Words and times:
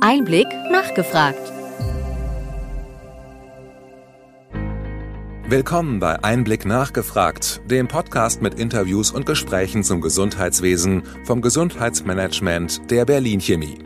Einblick 0.00 0.46
nachgefragt. 0.70 1.52
Willkommen 5.48 6.00
bei 6.00 6.22
Einblick 6.22 6.66
nachgefragt, 6.66 7.62
dem 7.64 7.88
Podcast 7.88 8.42
mit 8.42 8.54
Interviews 8.54 9.10
und 9.10 9.24
Gesprächen 9.24 9.82
zum 9.84 10.02
Gesundheitswesen 10.02 11.02
vom 11.24 11.40
Gesundheitsmanagement 11.40 12.90
der 12.90 13.06
Berlin 13.06 13.40
Chemie. 13.40 13.78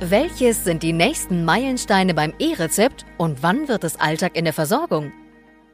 Welches 0.00 0.64
sind 0.64 0.82
die 0.82 0.92
nächsten 0.92 1.44
Meilensteine 1.44 2.12
beim 2.12 2.34
E-Rezept 2.38 3.06
und 3.16 3.42
wann 3.42 3.66
wird 3.66 3.84
es 3.84 3.98
Alltag 3.98 4.36
in 4.36 4.44
der 4.44 4.54
Versorgung? 4.54 5.12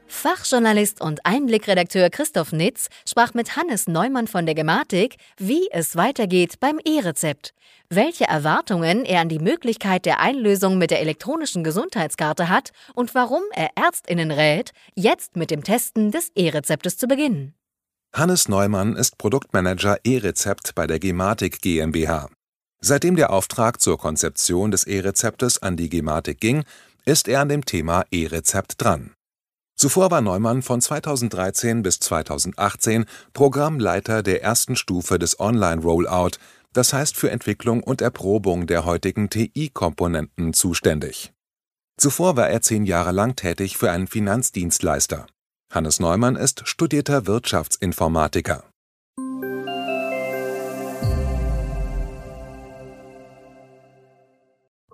Fachjournalist 0.07 1.01
und 1.01 1.25
Einblickredakteur 1.25 2.11
Christoph 2.11 2.53
Nitz 2.53 2.89
sprach 3.09 3.35
mit 3.35 3.57
Hannes 3.57 3.87
Neumann 3.87 4.27
von 4.27 4.47
der 4.47 4.55
Gematik, 4.55 5.17
wie 5.39 5.69
es 5.71 5.97
weitergeht 5.97 6.61
beim 6.61 6.79
E-Rezept, 6.85 7.55
welche 7.89 8.25
Erwartungen 8.25 9.05
er 9.05 9.21
an 9.21 9.29
die 9.29 9.39
Möglichkeit 9.39 10.07
der 10.07 10.21
Einlösung 10.21 10.79
mit 10.79 10.91
der 10.91 11.01
elektronischen 11.01 11.65
Gesundheitskarte 11.65 12.49
hat 12.49 12.71
und 12.95 13.15
warum 13.15 13.43
er 13.53 13.71
Ärztinnen 13.77 14.31
rät, 14.31 14.73
jetzt 14.95 15.37
mit 15.37 15.51
dem 15.51 15.65
Testen 15.65 16.11
des 16.11 16.31
E-Rezeptes 16.35 16.97
zu 16.97 17.07
beginnen. 17.07 17.55
Hannes 18.15 18.49
Neumann 18.49 18.97
ist 18.97 19.19
Produktmanager 19.19 19.99
E-Rezept 20.05 20.75
bei 20.75 20.87
der 20.87 21.01
Gematik 21.01 21.61
GmbH. 21.61 22.29
Seitdem 22.81 23.17
der 23.17 23.33
Auftrag 23.33 23.81
zur 23.81 23.99
Konzeption 23.99 24.71
des 24.71 24.85
E-Rezeptes 24.85 25.63
an 25.63 25.77
die 25.77 25.89
Gematik 25.89 26.39
ging, 26.39 26.65
ist 27.05 27.29
er 27.29 27.41
an 27.41 27.49
dem 27.49 27.65
Thema 27.65 28.05
E-Rezept 28.11 28.75
dran. 28.79 29.15
Zuvor 29.77 30.11
war 30.11 30.21
Neumann 30.21 30.63
von 30.63 30.81
2013 30.81 31.83
bis 31.83 31.99
2018 32.01 33.07
Programmleiter 33.33 34.23
der 34.23 34.43
ersten 34.43 34.77
Stufe 34.77 35.19
des 35.19 35.41
Online-Rollout, 35.41 36.39
das 36.73 36.93
heißt 36.93 37.17
für 37.17 37.31
Entwicklung 37.31 37.83
und 37.83 38.01
Erprobung 38.01 38.67
der 38.67 38.85
heutigen 38.85 39.31
TI-Komponenten 39.31 40.53
zuständig. 40.53 41.33
Zuvor 41.97 42.37
war 42.37 42.49
er 42.49 42.63
zehn 42.63 42.85
Jahre 42.85 43.13
lang 43.13 43.37
tätig 43.37 43.77
für 43.77 43.91
einen 43.91 44.07
Finanzdienstleister. 44.07 45.27
Hannes 45.73 46.01
Neumann 46.01 46.37
ist 46.37 46.67
studierter 46.67 47.27
Wirtschaftsinformatiker 47.27 48.65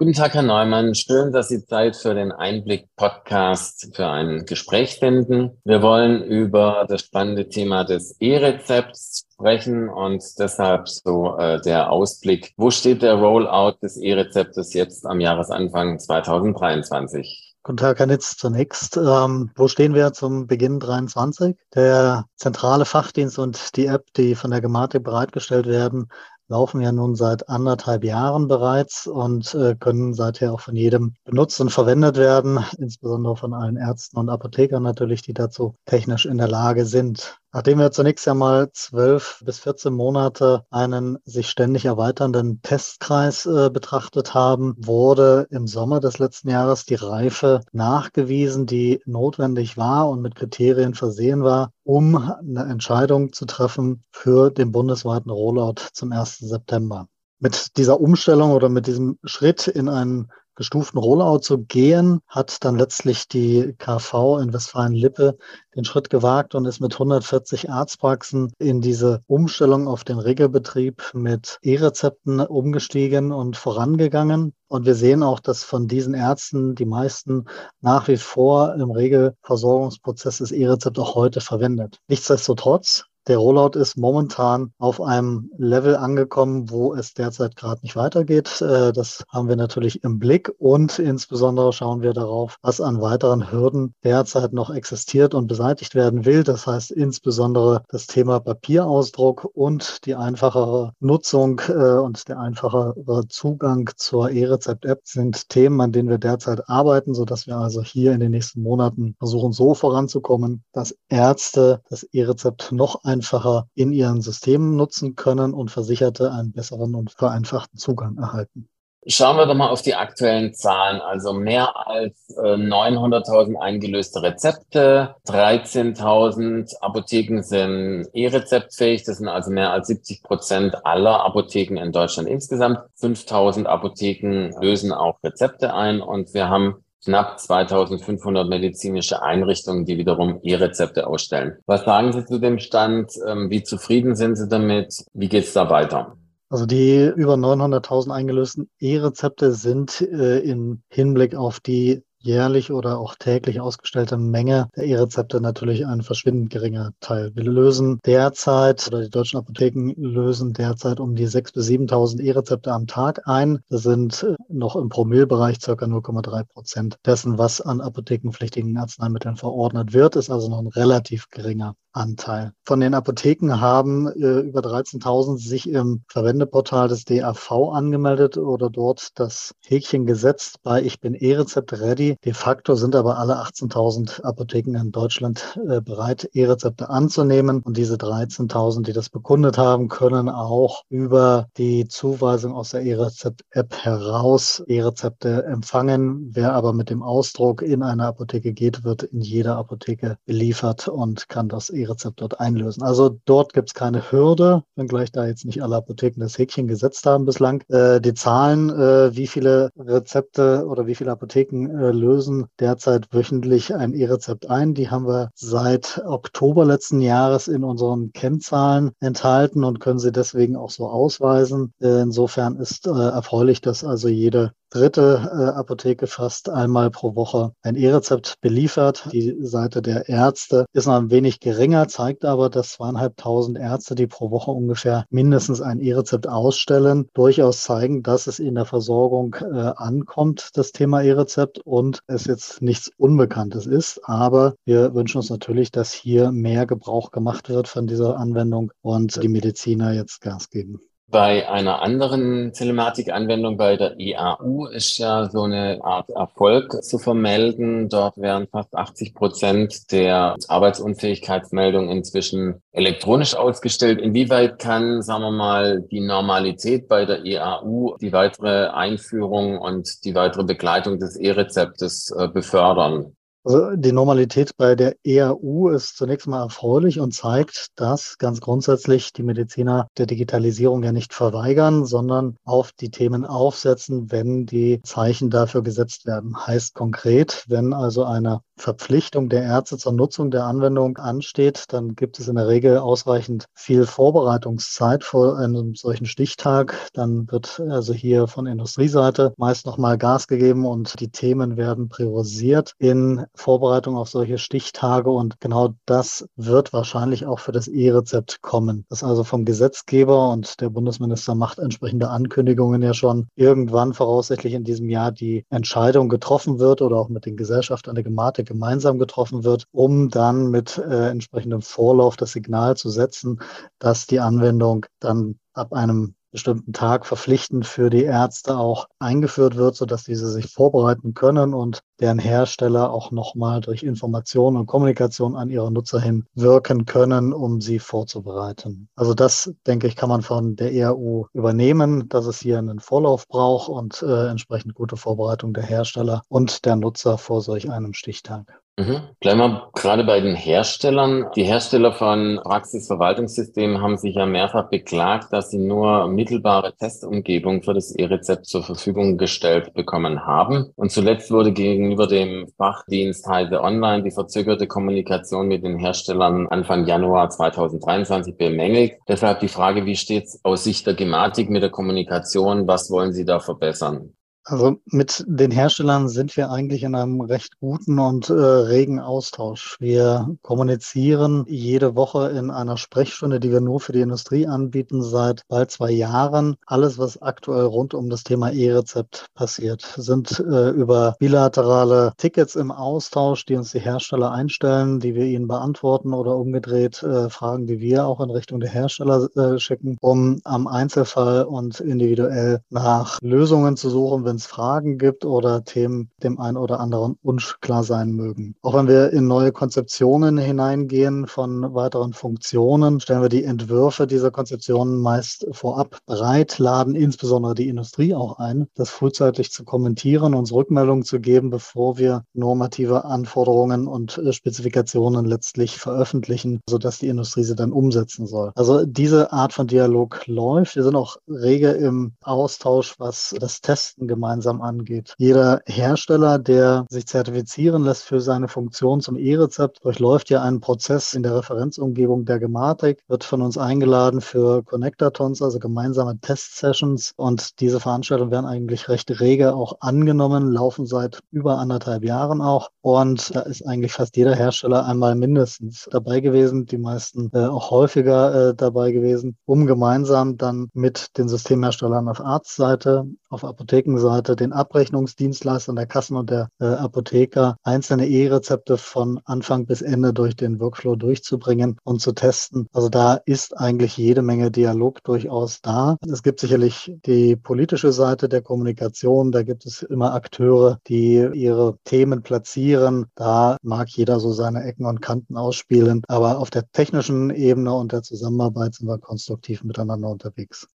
Guten 0.00 0.14
Tag, 0.14 0.32
Herr 0.32 0.40
Neumann. 0.40 0.94
Schön, 0.94 1.30
dass 1.30 1.48
Sie 1.48 1.62
Zeit 1.66 1.94
für 1.94 2.14
den 2.14 2.32
Einblick-Podcast 2.32 3.94
für 3.94 4.06
ein 4.06 4.46
Gespräch 4.46 4.98
finden. 4.98 5.58
Wir 5.62 5.82
wollen 5.82 6.24
über 6.24 6.86
das 6.88 7.02
spannende 7.02 7.50
Thema 7.50 7.84
des 7.84 8.16
E-Rezepts 8.18 9.26
sprechen 9.34 9.90
und 9.90 10.24
deshalb 10.38 10.88
so 10.88 11.36
äh, 11.36 11.60
der 11.60 11.92
Ausblick. 11.92 12.54
Wo 12.56 12.70
steht 12.70 13.02
der 13.02 13.16
Rollout 13.16 13.76
des 13.82 13.98
E-Rezeptes 13.98 14.72
jetzt 14.72 15.04
am 15.04 15.20
Jahresanfang 15.20 15.98
2023? 15.98 17.58
Guten 17.62 17.76
Tag, 17.76 17.98
Herr 17.98 18.06
Nitz. 18.06 18.38
Zunächst, 18.38 18.96
ähm, 18.96 19.50
wo 19.54 19.68
stehen 19.68 19.92
wir 19.92 20.14
zum 20.14 20.46
Beginn 20.46 20.80
23? 20.80 21.58
Der 21.74 22.24
zentrale 22.36 22.86
Fachdienst 22.86 23.38
und 23.38 23.76
die 23.76 23.84
App, 23.84 24.06
die 24.16 24.34
von 24.34 24.50
der 24.50 24.62
Gematik 24.62 25.04
bereitgestellt 25.04 25.66
werden, 25.66 26.08
laufen 26.50 26.80
ja 26.80 26.90
nun 26.90 27.14
seit 27.14 27.48
anderthalb 27.48 28.04
Jahren 28.04 28.48
bereits 28.48 29.06
und 29.06 29.54
äh, 29.54 29.76
können 29.76 30.14
seither 30.14 30.52
auch 30.52 30.60
von 30.60 30.74
jedem 30.74 31.14
benutzt 31.24 31.60
und 31.60 31.70
verwendet 31.70 32.16
werden, 32.16 32.58
insbesondere 32.76 33.36
von 33.36 33.54
allen 33.54 33.76
Ärzten 33.76 34.18
und 34.18 34.28
Apothekern 34.28 34.82
natürlich, 34.82 35.22
die 35.22 35.32
dazu 35.32 35.76
technisch 35.86 36.26
in 36.26 36.38
der 36.38 36.48
Lage 36.48 36.84
sind. 36.86 37.38
Nachdem 37.52 37.80
wir 37.80 37.90
zunächst 37.90 38.28
einmal 38.28 38.70
zwölf 38.72 39.42
bis 39.44 39.58
14 39.58 39.92
Monate 39.92 40.64
einen 40.70 41.18
sich 41.24 41.50
ständig 41.50 41.84
erweiternden 41.84 42.62
Testkreis 42.62 43.44
äh, 43.44 43.70
betrachtet 43.70 44.34
haben, 44.34 44.76
wurde 44.78 45.48
im 45.50 45.66
Sommer 45.66 45.98
des 45.98 46.20
letzten 46.20 46.48
Jahres 46.48 46.84
die 46.84 46.94
Reife 46.94 47.62
nachgewiesen, 47.72 48.66
die 48.66 49.02
notwendig 49.04 49.76
war 49.76 50.08
und 50.08 50.22
mit 50.22 50.36
Kriterien 50.36 50.94
versehen 50.94 51.42
war, 51.42 51.72
um 51.82 52.16
eine 52.16 52.70
Entscheidung 52.70 53.32
zu 53.32 53.46
treffen 53.46 54.04
für 54.12 54.50
den 54.50 54.70
bundesweiten 54.70 55.32
Rollout 55.32 55.88
zum 55.92 56.12
1. 56.12 56.38
September. 56.38 57.08
Mit 57.40 57.76
dieser 57.78 58.00
Umstellung 58.00 58.52
oder 58.52 58.68
mit 58.68 58.86
diesem 58.86 59.18
Schritt 59.24 59.66
in 59.66 59.88
einen 59.88 60.30
gestuften 60.60 60.98
Rollout 60.98 61.38
zu 61.38 61.56
gehen, 61.56 62.20
hat 62.26 62.62
dann 62.66 62.76
letztlich 62.76 63.26
die 63.28 63.74
KV 63.78 64.40
in 64.42 64.52
Westfalen-Lippe 64.52 65.38
den 65.74 65.86
Schritt 65.86 66.10
gewagt 66.10 66.54
und 66.54 66.66
ist 66.66 66.80
mit 66.80 66.92
140 66.92 67.70
Arztpraxen 67.70 68.52
in 68.58 68.82
diese 68.82 69.22
Umstellung 69.26 69.88
auf 69.88 70.04
den 70.04 70.18
Regelbetrieb 70.18 71.12
mit 71.14 71.58
E-Rezepten 71.62 72.40
umgestiegen 72.40 73.32
und 73.32 73.56
vorangegangen. 73.56 74.52
Und 74.68 74.84
wir 74.84 74.94
sehen 74.94 75.22
auch, 75.22 75.40
dass 75.40 75.64
von 75.64 75.88
diesen 75.88 76.12
Ärzten 76.12 76.74
die 76.74 76.84
meisten 76.84 77.46
nach 77.80 78.06
wie 78.08 78.18
vor 78.18 78.74
im 78.74 78.90
Regelversorgungsprozess 78.90 80.38
das 80.38 80.52
E-Rezept 80.52 80.98
auch 80.98 81.14
heute 81.14 81.40
verwendet. 81.40 82.00
Nichtsdestotrotz 82.06 83.06
der 83.26 83.38
Rollout 83.38 83.78
ist 83.78 83.96
momentan 83.96 84.72
auf 84.78 85.00
einem 85.00 85.50
Level 85.58 85.96
angekommen, 85.96 86.70
wo 86.70 86.94
es 86.94 87.14
derzeit 87.14 87.54
gerade 87.54 87.82
nicht 87.82 87.96
weitergeht. 87.96 88.60
Äh, 88.62 88.92
das 88.92 89.24
haben 89.28 89.48
wir 89.48 89.56
natürlich 89.56 90.02
im 90.04 90.18
Blick 90.18 90.50
und 90.58 90.98
insbesondere 90.98 91.72
schauen 91.72 92.02
wir 92.02 92.12
darauf, 92.12 92.56
was 92.62 92.80
an 92.80 93.00
weiteren 93.00 93.52
Hürden 93.52 93.94
derzeit 94.04 94.52
noch 94.52 94.70
existiert 94.70 95.34
und 95.34 95.48
beseitigt 95.48 95.94
werden 95.94 96.24
will. 96.24 96.44
Das 96.44 96.66
heißt 96.66 96.90
insbesondere 96.90 97.82
das 97.88 98.06
Thema 98.06 98.40
Papierausdruck 98.40 99.44
und 99.52 100.06
die 100.06 100.14
einfachere 100.14 100.92
Nutzung 101.00 101.60
äh, 101.68 101.98
und 101.98 102.28
der 102.28 102.40
einfachere 102.40 103.28
Zugang 103.28 103.90
zur 103.96 104.30
E-Rezept-App 104.30 105.00
sind 105.04 105.48
Themen, 105.50 105.80
an 105.80 105.92
denen 105.92 106.08
wir 106.08 106.18
derzeit 106.18 106.68
arbeiten, 106.68 107.14
sodass 107.14 107.46
wir 107.46 107.56
also 107.56 107.82
hier 107.82 108.12
in 108.12 108.20
den 108.20 108.30
nächsten 108.30 108.62
Monaten 108.62 109.14
versuchen, 109.18 109.52
so 109.52 109.74
voranzukommen, 109.74 110.64
dass 110.72 110.96
Ärzte 111.08 111.82
das 111.90 112.02
E-Rezept 112.04 112.72
noch 112.72 113.04
einfacher 113.10 113.66
in 113.74 113.92
ihren 113.92 114.22
Systemen 114.22 114.76
nutzen 114.76 115.16
können 115.16 115.52
und 115.52 115.70
Versicherte 115.70 116.32
einen 116.32 116.52
besseren 116.52 116.94
und 116.94 117.10
vereinfachten 117.10 117.78
Zugang 117.78 118.16
erhalten. 118.18 118.68
Schauen 119.06 119.38
wir 119.38 119.46
doch 119.46 119.54
mal 119.54 119.70
auf 119.70 119.80
die 119.80 119.94
aktuellen 119.94 120.52
Zahlen. 120.52 121.00
Also 121.00 121.32
mehr 121.32 121.74
als 121.86 122.28
äh, 122.36 122.56
900.000 122.56 123.56
eingelöste 123.56 124.22
Rezepte, 124.22 125.14
13.000 125.26 126.78
Apotheken 126.82 127.40
sind 127.42 128.08
E-rezeptfähig. 128.12 129.04
Das 129.04 129.16
sind 129.16 129.28
also 129.28 129.50
mehr 129.50 129.72
als 129.72 129.86
70 129.86 130.22
Prozent 130.22 130.84
aller 130.84 131.24
Apotheken 131.24 131.78
in 131.78 131.92
Deutschland 131.92 132.28
insgesamt. 132.28 132.78
5.000 133.00 133.64
Apotheken 133.64 134.50
lösen 134.60 134.92
auch 134.92 135.16
Rezepte 135.24 135.72
ein 135.72 136.02
und 136.02 136.34
wir 136.34 136.50
haben 136.50 136.84
knapp 137.04 137.40
2500 137.40 138.48
medizinische 138.48 139.22
Einrichtungen, 139.22 139.84
die 139.84 139.98
wiederum 139.98 140.40
E-Rezepte 140.42 141.06
ausstellen. 141.06 141.58
Was 141.66 141.84
sagen 141.84 142.12
Sie 142.12 142.24
zu 142.24 142.38
dem 142.38 142.58
Stand? 142.58 143.12
Ähm, 143.26 143.50
wie 143.50 143.62
zufrieden 143.62 144.16
sind 144.16 144.36
Sie 144.36 144.48
damit? 144.48 145.04
Wie 145.12 145.28
geht 145.28 145.44
es 145.44 145.52
da 145.52 145.70
weiter? 145.70 146.16
Also 146.50 146.66
die 146.66 147.12
über 147.14 147.34
900.000 147.34 148.12
eingelösten 148.12 148.68
E-Rezepte 148.80 149.52
sind 149.52 150.00
äh, 150.00 150.40
im 150.40 150.82
Hinblick 150.88 151.36
auf 151.36 151.60
die 151.60 152.02
jährlich 152.20 152.72
oder 152.72 152.98
auch 152.98 153.14
täglich 153.14 153.60
ausgestellte 153.60 154.16
Menge 154.16 154.68
der 154.76 154.84
E-Rezepte 154.84 155.40
natürlich 155.40 155.86
ein 155.86 156.02
verschwindend 156.02 156.50
geringer 156.50 156.92
Teil. 157.00 157.32
Wir 157.34 157.44
lösen 157.44 157.98
derzeit, 158.04 158.86
oder 158.88 159.02
die 159.02 159.10
deutschen 159.10 159.38
Apotheken 159.38 159.94
lösen 159.96 160.52
derzeit 160.52 161.00
um 161.00 161.14
die 161.14 161.26
6.000 161.26 161.52
bis 161.54 161.68
7.000 161.68 162.20
E-Rezepte 162.20 162.72
am 162.72 162.86
Tag 162.86 163.22
ein. 163.26 163.60
Das 163.68 163.82
sind 163.82 164.22
äh, 164.22 164.36
noch 164.48 164.76
im 164.76 164.88
Promillbereich 164.88 165.60
circa 165.60 165.86
0,3 165.86 166.44
Prozent 166.44 166.96
dessen, 167.04 167.38
was 167.38 167.60
an 167.60 167.80
apothekenpflichtigen 167.80 168.76
Arzneimitteln 168.76 169.36
verordnet 169.36 169.92
wird, 169.92 170.16
ist 170.16 170.30
also 170.30 170.48
noch 170.48 170.60
ein 170.60 170.66
relativ 170.68 171.28
geringer 171.30 171.74
Anteil. 171.92 172.52
Von 172.64 172.80
den 172.80 172.94
Apotheken 172.94 173.60
haben 173.60 174.06
äh, 174.06 174.40
über 174.40 174.60
13.000 174.60 175.38
sich 175.38 175.68
im 175.68 176.04
Verwendeportal 176.08 176.88
des 176.88 177.04
DAV 177.04 177.50
angemeldet 177.72 178.36
oder 178.38 178.70
dort 178.70 179.18
das 179.18 179.54
Häkchen 179.66 180.06
gesetzt 180.06 180.58
bei 180.62 180.82
Ich 180.82 181.00
bin 181.00 181.14
E-Rezept 181.14 181.72
ready. 181.80 182.09
De 182.24 182.32
facto 182.32 182.74
sind 182.74 182.94
aber 182.94 183.18
alle 183.18 183.36
18.000 183.36 184.22
Apotheken 184.22 184.74
in 184.74 184.92
Deutschland 184.92 185.58
äh, 185.68 185.80
bereit, 185.80 186.28
E-Rezepte 186.32 186.90
anzunehmen. 186.90 187.62
Und 187.62 187.76
diese 187.76 187.96
13.000, 187.96 188.82
die 188.84 188.92
das 188.92 189.08
bekundet 189.08 189.58
haben, 189.58 189.88
können 189.88 190.28
auch 190.28 190.82
über 190.88 191.48
die 191.56 191.88
Zuweisung 191.88 192.54
aus 192.54 192.70
der 192.70 192.82
E-Rezept-App 192.82 193.74
heraus 193.84 194.62
E-Rezepte 194.66 195.44
empfangen. 195.44 196.30
Wer 196.32 196.52
aber 196.52 196.72
mit 196.72 196.90
dem 196.90 197.02
Ausdruck 197.02 197.62
in 197.62 197.82
eine 197.82 198.06
Apotheke 198.06 198.52
geht, 198.52 198.84
wird 198.84 199.02
in 199.04 199.20
jeder 199.20 199.56
Apotheke 199.56 200.16
beliefert 200.26 200.88
und 200.88 201.28
kann 201.28 201.48
das 201.48 201.70
E-Rezept 201.70 202.20
dort 202.20 202.40
einlösen. 202.40 202.82
Also 202.82 203.18
dort 203.24 203.52
gibt 203.52 203.70
es 203.70 203.74
keine 203.74 204.10
Hürde, 204.10 204.62
wenngleich 204.76 205.12
da 205.12 205.26
jetzt 205.26 205.44
nicht 205.44 205.62
alle 205.62 205.76
Apotheken 205.76 206.20
das 206.20 206.38
Häkchen 206.38 206.66
gesetzt 206.66 207.06
haben 207.06 207.24
bislang. 207.24 207.62
Äh, 207.68 208.00
die 208.00 208.14
Zahlen, 208.14 208.70
äh, 208.70 209.14
wie 209.16 209.26
viele 209.26 209.70
Rezepte 209.78 210.66
oder 210.66 210.86
wie 210.86 210.94
viele 210.94 211.12
Apotheken 211.12 211.66
äh, 211.70 211.90
lösen 212.00 212.46
derzeit 212.58 213.08
wöchentlich 213.12 213.74
ein 213.74 213.94
E-Rezept 213.94 214.48
ein. 214.50 214.74
Die 214.74 214.90
haben 214.90 215.06
wir 215.06 215.30
seit 215.34 216.02
Oktober 216.04 216.64
letzten 216.64 217.00
Jahres 217.00 217.48
in 217.48 217.62
unseren 217.64 218.12
Kennzahlen 218.12 218.92
enthalten 219.00 219.64
und 219.64 219.80
können 219.80 219.98
sie 219.98 220.12
deswegen 220.12 220.56
auch 220.56 220.70
so 220.70 220.88
ausweisen. 220.88 221.72
Insofern 221.78 222.56
ist 222.56 222.86
äh, 222.86 222.90
erfreulich, 222.90 223.60
dass 223.60 223.84
also 223.84 224.08
jede 224.08 224.52
dritte 224.70 225.30
äh, 225.32 225.58
Apotheke 225.58 226.06
fast 226.06 226.48
einmal 226.48 226.90
pro 226.90 227.14
Woche 227.14 227.52
ein 227.62 227.76
E-Rezept 227.76 228.40
beliefert. 228.40 229.08
Die 229.12 229.36
Seite 229.40 229.82
der 229.82 230.08
Ärzte 230.08 230.66
ist 230.72 230.86
noch 230.86 230.96
ein 230.96 231.10
wenig 231.10 231.40
geringer, 231.40 231.88
zeigt 231.88 232.24
aber, 232.24 232.48
dass 232.48 232.72
zweieinhalbtausend 232.72 233.58
Ärzte, 233.58 233.94
die 233.94 234.06
pro 234.06 234.30
Woche 234.30 234.50
ungefähr 234.50 235.04
mindestens 235.10 235.60
ein 235.60 235.80
E-Rezept 235.80 236.28
ausstellen, 236.28 237.08
durchaus 237.14 237.62
zeigen, 237.64 238.02
dass 238.02 238.26
es 238.26 238.38
in 238.38 238.54
der 238.54 238.64
Versorgung 238.64 239.36
äh, 239.40 239.72
ankommt, 239.76 240.50
das 240.54 240.72
Thema 240.72 241.02
E-Rezept 241.02 241.58
und 241.58 242.00
es 242.06 242.24
jetzt 242.24 242.62
nichts 242.62 242.90
Unbekanntes 242.96 243.66
ist. 243.66 244.00
Aber 244.04 244.54
wir 244.64 244.94
wünschen 244.94 245.18
uns 245.18 245.30
natürlich, 245.30 245.70
dass 245.70 245.92
hier 245.92 246.32
mehr 246.32 246.66
Gebrauch 246.66 247.10
gemacht 247.10 247.48
wird 247.48 247.68
von 247.68 247.86
dieser 247.86 248.16
Anwendung 248.16 248.72
und 248.82 249.22
die 249.22 249.28
Mediziner 249.28 249.92
jetzt 249.92 250.20
Gas 250.20 250.50
geben. 250.50 250.80
Bei 251.10 251.48
einer 251.48 251.82
anderen 251.82 252.52
Telematikanwendung 252.52 253.56
bei 253.56 253.76
der 253.76 253.98
IAU 253.98 254.66
ist 254.66 254.96
ja 254.98 255.28
so 255.28 255.42
eine 255.42 255.80
Art 255.82 256.08
Erfolg 256.10 256.84
zu 256.84 256.98
vermelden. 256.98 257.88
Dort 257.88 258.16
werden 258.16 258.46
fast 258.48 258.76
80 258.76 259.14
Prozent 259.14 259.90
der 259.90 260.36
Arbeitsunfähigkeitsmeldungen 260.46 261.90
inzwischen 261.90 262.62
elektronisch 262.70 263.34
ausgestellt. 263.34 264.00
Inwieweit 264.00 264.60
kann, 264.60 265.02
sagen 265.02 265.22
wir 265.24 265.32
mal, 265.32 265.82
die 265.90 266.00
Normalität 266.00 266.86
bei 266.86 267.04
der 267.04 267.24
IAU 267.24 267.96
die 268.00 268.12
weitere 268.12 268.68
Einführung 268.68 269.58
und 269.58 270.04
die 270.04 270.14
weitere 270.14 270.44
Begleitung 270.44 271.00
des 271.00 271.16
E-Rezeptes 271.16 272.14
äh, 272.16 272.28
befördern? 272.28 273.16
Also 273.42 273.74
die 273.74 273.92
Normalität 273.92 274.54
bei 274.58 274.74
der 274.74 274.96
EAU 275.02 275.70
ist 275.70 275.96
zunächst 275.96 276.26
mal 276.26 276.42
erfreulich 276.42 277.00
und 277.00 277.14
zeigt, 277.14 277.68
dass 277.76 278.18
ganz 278.18 278.42
grundsätzlich 278.42 279.14
die 279.14 279.22
Mediziner 279.22 279.88
der 279.96 280.04
Digitalisierung 280.04 280.82
ja 280.82 280.92
nicht 280.92 281.14
verweigern, 281.14 281.86
sondern 281.86 282.36
auf 282.44 282.72
die 282.72 282.90
Themen 282.90 283.24
aufsetzen, 283.24 284.12
wenn 284.12 284.44
die 284.44 284.82
Zeichen 284.82 285.30
dafür 285.30 285.62
gesetzt 285.62 286.04
werden. 286.04 286.46
Heißt 286.46 286.74
konkret, 286.74 287.44
wenn 287.48 287.72
also 287.72 288.04
eine 288.04 288.42
Verpflichtung 288.60 289.30
der 289.30 289.42
Ärzte 289.42 289.78
zur 289.78 289.92
Nutzung 289.92 290.30
der 290.30 290.44
Anwendung 290.44 290.98
ansteht, 290.98 291.64
dann 291.68 291.94
gibt 291.96 292.18
es 292.18 292.28
in 292.28 292.36
der 292.36 292.46
Regel 292.46 292.76
ausreichend 292.76 293.46
viel 293.54 293.86
Vorbereitungszeit 293.86 295.02
vor 295.02 295.38
einem 295.38 295.74
solchen 295.74 296.04
Stichtag. 296.04 296.76
Dann 296.92 297.30
wird 297.30 297.58
also 297.58 297.94
hier 297.94 298.26
von 298.26 298.46
Industrieseite 298.46 299.32
meist 299.38 299.64
nochmal 299.64 299.96
Gas 299.96 300.28
gegeben 300.28 300.66
und 300.66 301.00
die 301.00 301.08
Themen 301.08 301.56
werden 301.56 301.88
priorisiert 301.88 302.74
in 302.78 303.24
Vorbereitung 303.34 303.96
auf 303.96 304.08
solche 304.08 304.38
Stichtage 304.38 305.10
und 305.10 305.40
genau 305.40 305.74
das 305.86 306.28
wird 306.36 306.72
wahrscheinlich 306.72 307.26
auch 307.26 307.38
für 307.38 307.52
das 307.52 307.68
E-Rezept 307.68 308.42
kommen. 308.42 308.84
Das 308.88 309.02
also 309.02 309.24
vom 309.24 309.44
Gesetzgeber 309.44 310.30
und 310.30 310.60
der 310.60 310.70
Bundesminister 310.70 311.34
macht 311.34 311.58
entsprechende 311.58 312.10
Ankündigungen 312.10 312.82
ja 312.82 312.94
schon 312.94 313.28
irgendwann 313.36 313.94
voraussichtlich 313.94 314.54
in 314.54 314.64
diesem 314.64 314.88
Jahr 314.88 315.12
die 315.12 315.44
Entscheidung 315.50 316.08
getroffen 316.08 316.58
wird 316.58 316.82
oder 316.82 316.96
auch 316.96 317.08
mit 317.08 317.26
den 317.26 317.36
Gesellschaften 317.36 317.94
der 317.94 318.04
Gematik 318.04 318.48
gemeinsam 318.48 318.98
getroffen 318.98 319.44
wird, 319.44 319.64
um 319.72 320.08
dann 320.08 320.50
mit 320.50 320.78
äh, 320.78 321.08
entsprechendem 321.08 321.62
Vorlauf 321.62 322.16
das 322.16 322.32
Signal 322.32 322.76
zu 322.76 322.90
setzen, 322.90 323.40
dass 323.78 324.06
die 324.06 324.20
Anwendung 324.20 324.86
dann 324.98 325.38
ab 325.52 325.72
einem 325.72 326.14
bestimmten 326.30 326.72
Tag 326.72 327.06
verpflichtend 327.06 327.66
für 327.66 327.90
die 327.90 328.04
Ärzte 328.04 328.56
auch 328.56 328.86
eingeführt 328.98 329.56
wird, 329.56 329.76
sodass 329.76 330.04
diese 330.04 330.30
sich 330.30 330.52
vorbereiten 330.52 331.14
können 331.14 331.54
und 331.54 331.80
deren 332.00 332.18
Hersteller 332.18 332.90
auch 332.92 333.10
nochmal 333.10 333.60
durch 333.60 333.82
Information 333.82 334.56
und 334.56 334.66
Kommunikation 334.66 335.36
an 335.36 335.50
ihre 335.50 335.70
Nutzer 335.70 336.00
hin 336.00 336.24
wirken 336.34 336.86
können, 336.86 337.32
um 337.32 337.60
sie 337.60 337.78
vorzubereiten. 337.78 338.88
Also 338.96 339.14
das, 339.14 339.52
denke 339.66 339.86
ich, 339.86 339.96
kann 339.96 340.08
man 340.08 340.22
von 340.22 340.56
der 340.56 340.72
ERU 340.72 341.26
übernehmen, 341.32 342.08
dass 342.08 342.26
es 342.26 342.40
hier 342.40 342.58
einen 342.58 342.80
Vorlauf 342.80 343.28
braucht 343.28 343.68
und 343.68 344.02
äh, 344.02 344.28
entsprechend 344.28 344.74
gute 344.74 344.96
Vorbereitung 344.96 345.52
der 345.52 345.64
Hersteller 345.64 346.22
und 346.28 346.64
der 346.64 346.76
Nutzer 346.76 347.18
vor 347.18 347.42
solch 347.42 347.70
einem 347.70 347.92
Stichtag. 347.92 348.60
Mhm. 348.78 349.08
Bleiben 349.20 349.40
wir 349.40 349.70
gerade 349.74 350.04
bei 350.04 350.20
den 350.20 350.34
Herstellern. 350.34 351.26
Die 351.36 351.42
Hersteller 351.42 351.92
von 351.92 352.40
Praxisverwaltungssystemen 352.42 353.82
haben 353.82 353.98
sich 353.98 354.14
ja 354.14 354.24
mehrfach 354.24 354.70
beklagt, 354.70 355.32
dass 355.32 355.50
sie 355.50 355.58
nur 355.58 356.08
mittelbare 356.08 356.74
Testumgebung 356.74 357.62
für 357.62 357.74
das 357.74 357.94
E-Rezept 357.94 358.46
zur 358.46 358.62
Verfügung 358.62 359.18
gestellt 359.18 359.74
bekommen 359.74 360.24
haben. 360.24 360.72
Und 360.76 360.90
zuletzt 360.90 361.30
wurde 361.30 361.52
gegenüber 361.52 362.06
dem 362.06 362.48
Fachdienst 362.56 363.26
Heise 363.26 363.60
Online 363.60 364.02
die 364.02 364.12
verzögerte 364.12 364.66
Kommunikation 364.66 365.48
mit 365.48 365.62
den 365.62 365.78
Herstellern 365.78 366.46
Anfang 366.48 366.86
Januar 366.86 367.28
2023 367.28 368.38
bemängelt. 368.38 368.94
Deshalb 369.08 369.40
die 369.40 369.48
Frage, 369.48 369.84
wie 369.84 369.96
steht 369.96 370.24
es 370.24 370.40
aus 370.42 370.64
Sicht 370.64 370.86
der 370.86 370.94
Gematik 370.94 371.50
mit 371.50 371.62
der 371.62 371.70
Kommunikation? 371.70 372.66
Was 372.66 372.90
wollen 372.90 373.12
Sie 373.12 373.26
da 373.26 373.40
verbessern? 373.40 374.14
Also 374.44 374.80
mit 374.86 375.24
den 375.28 375.50
Herstellern 375.50 376.08
sind 376.08 376.36
wir 376.36 376.50
eigentlich 376.50 376.82
in 376.82 376.94
einem 376.94 377.20
recht 377.20 377.60
guten 377.60 377.98
und 377.98 378.30
äh, 378.30 378.32
regen 378.32 378.98
Austausch. 378.98 379.76
Wir 379.80 380.34
kommunizieren 380.42 381.44
jede 381.46 381.94
Woche 381.94 382.30
in 382.30 382.50
einer 382.50 382.78
Sprechstunde, 382.78 383.38
die 383.38 383.50
wir 383.50 383.60
nur 383.60 383.80
für 383.80 383.92
die 383.92 384.00
Industrie 384.00 384.46
anbieten, 384.46 385.02
seit 385.02 385.42
bald 385.48 385.70
zwei 385.70 385.90
Jahren. 385.90 386.56
Alles, 386.66 386.98
was 386.98 387.20
aktuell 387.20 387.66
rund 387.66 387.92
um 387.92 388.08
das 388.08 388.24
Thema 388.24 388.50
E-Rezept 388.50 389.26
passiert, 389.34 389.82
sind 389.96 390.40
äh, 390.40 390.70
über 390.70 391.16
bilaterale 391.18 392.14
Tickets 392.16 392.56
im 392.56 392.72
Austausch, 392.72 393.44
die 393.44 393.56
uns 393.56 393.72
die 393.72 393.80
Hersteller 393.80 394.32
einstellen, 394.32 395.00
die 395.00 395.14
wir 395.14 395.26
ihnen 395.26 395.48
beantworten 395.48 396.14
oder 396.14 396.36
umgedreht 396.36 397.02
äh, 397.02 397.28
Fragen, 397.28 397.66
die 397.66 397.80
wir 397.80 398.06
auch 398.06 398.20
in 398.20 398.30
Richtung 398.30 398.58
der 398.60 398.70
Hersteller 398.70 399.28
äh, 399.36 399.58
schicken, 399.58 399.98
um 400.00 400.40
am 400.44 400.66
Einzelfall 400.66 401.44
und 401.44 401.78
individuell 401.80 402.62
nach 402.70 403.20
Lösungen 403.20 403.76
zu 403.76 403.90
suchen, 403.90 404.24
wenn 404.30 404.36
es 404.36 404.46
Fragen 404.46 404.96
gibt 404.96 405.24
oder 405.24 405.64
Themen 405.64 406.08
dem 406.22 406.38
einen 406.38 406.56
oder 406.56 406.78
anderen 406.78 407.16
unklar 407.20 407.82
sein 407.82 408.12
mögen. 408.12 408.54
Auch 408.62 408.74
wenn 408.74 408.86
wir 408.86 409.10
in 409.10 409.26
neue 409.26 409.50
Konzeptionen 409.50 410.38
hineingehen 410.38 411.26
von 411.26 411.74
weiteren 411.74 412.12
Funktionen, 412.12 413.00
stellen 413.00 413.22
wir 413.22 413.28
die 413.28 413.42
Entwürfe 413.42 414.06
dieser 414.06 414.30
Konzeptionen 414.30 414.98
meist 415.00 415.48
vorab 415.50 415.98
bereit, 416.06 416.60
laden 416.60 416.94
insbesondere 416.94 417.54
die 417.56 417.66
Industrie 417.66 418.14
auch 418.14 418.38
ein, 418.38 418.68
das 418.76 418.90
frühzeitig 418.90 419.50
zu 419.50 419.64
kommentieren, 419.64 420.34
uns 420.34 420.52
Rückmeldungen 420.52 421.04
zu 421.04 421.18
geben, 421.18 421.50
bevor 421.50 421.98
wir 421.98 422.22
normative 422.32 423.04
Anforderungen 423.04 423.88
und 423.88 424.16
äh, 424.18 424.32
Spezifikationen 424.32 425.24
letztlich 425.24 425.76
veröffentlichen, 425.76 426.60
sodass 426.68 427.00
die 427.00 427.08
Industrie 427.08 427.42
sie 427.42 427.56
dann 427.56 427.72
umsetzen 427.72 428.28
soll. 428.28 428.52
Also 428.54 428.86
diese 428.86 429.32
Art 429.32 429.52
von 429.52 429.66
Dialog 429.66 430.24
läuft. 430.28 430.76
Wir 430.76 430.84
sind 430.84 430.94
auch 430.94 431.16
rege 431.26 431.70
im 431.70 432.12
Austausch, 432.22 432.94
was 432.98 433.34
das 433.40 433.60
Testen 433.60 434.06
gemeinsam 434.06 434.19
gemeinsam 434.20 434.60
angeht. 434.60 435.14
Jeder 435.16 435.62
Hersteller, 435.64 436.38
der 436.38 436.84
sich 436.90 437.06
zertifizieren 437.06 437.84
lässt 437.84 438.04
für 438.04 438.20
seine 438.20 438.48
Funktion 438.48 439.00
zum 439.00 439.16
E-Rezept, 439.16 439.82
durchläuft 439.82 440.28
ja 440.28 440.42
einen 440.42 440.60
Prozess 440.60 441.14
in 441.14 441.22
der 441.22 441.36
Referenzumgebung 441.36 442.26
der 442.26 442.38
Gematik, 442.38 443.02
wird 443.08 443.24
von 443.24 443.40
uns 443.40 443.56
eingeladen 443.56 444.20
für 444.20 444.62
Connectatons, 444.62 445.40
also 445.40 445.58
gemeinsame 445.58 446.20
Testsessions. 446.20 447.14
Und 447.16 447.60
diese 447.60 447.80
Veranstaltungen 447.80 448.30
werden 448.30 448.44
eigentlich 448.44 448.90
recht 448.90 449.10
rege 449.20 449.54
auch 449.54 449.78
angenommen, 449.80 450.52
laufen 450.52 450.84
seit 450.84 451.20
über 451.30 451.58
anderthalb 451.58 452.04
Jahren 452.04 452.42
auch. 452.42 452.68
Und 452.82 453.34
da 453.34 453.40
ist 453.40 453.66
eigentlich 453.66 453.92
fast 453.92 454.18
jeder 454.18 454.34
Hersteller 454.34 454.84
einmal 454.84 455.14
mindestens 455.14 455.88
dabei 455.90 456.20
gewesen, 456.20 456.66
die 456.66 456.78
meisten 456.78 457.30
äh, 457.32 457.46
auch 457.46 457.70
häufiger 457.70 458.50
äh, 458.50 458.54
dabei 458.54 458.92
gewesen, 458.92 459.36
um 459.46 459.66
gemeinsam 459.66 460.36
dann 460.36 460.68
mit 460.74 461.16
den 461.16 461.28
Systemherstellern 461.28 462.08
auf 462.08 462.20
Arztseite, 462.20 463.06
auf 463.30 463.44
Apothekenseite, 463.44 464.10
Seite 464.10 464.36
den 464.36 464.52
Abrechnungsdienstleistern 464.52 465.76
der 465.76 465.86
Kassen 465.86 466.16
und 466.16 466.30
der 466.30 466.50
äh, 466.60 466.64
Apotheker 466.64 467.56
einzelne 467.62 468.08
E-Rezepte 468.08 468.76
von 468.76 469.20
Anfang 469.24 469.66
bis 469.66 469.82
Ende 469.82 470.12
durch 470.12 470.36
den 470.36 470.60
Workflow 470.60 470.96
durchzubringen 470.96 471.78
und 471.84 472.00
zu 472.00 472.12
testen. 472.12 472.66
Also 472.72 472.88
da 472.88 473.14
ist 473.14 473.56
eigentlich 473.56 473.96
jede 473.96 474.22
Menge 474.22 474.50
Dialog 474.50 475.02
durchaus 475.04 475.62
da. 475.62 475.96
Es 476.06 476.22
gibt 476.22 476.40
sicherlich 476.40 476.92
die 477.06 477.36
politische 477.36 477.92
Seite 477.92 478.28
der 478.28 478.42
Kommunikation. 478.42 479.32
Da 479.32 479.42
gibt 479.42 479.64
es 479.64 479.82
immer 479.82 480.12
Akteure, 480.12 480.78
die 480.86 481.14
ihre 481.32 481.76
Themen 481.84 482.22
platzieren. 482.22 483.06
Da 483.14 483.56
mag 483.62 483.88
jeder 483.90 484.20
so 484.20 484.32
seine 484.32 484.64
Ecken 484.64 484.86
und 484.86 485.00
Kanten 485.00 485.36
ausspielen. 485.36 486.02
Aber 486.08 486.38
auf 486.38 486.50
der 486.50 486.70
technischen 486.72 487.30
Ebene 487.30 487.72
und 487.72 487.92
der 487.92 488.02
Zusammenarbeit 488.02 488.74
sind 488.74 488.88
wir 488.88 488.98
konstruktiv 488.98 489.64
miteinander 489.64 490.08
unterwegs. 490.08 490.66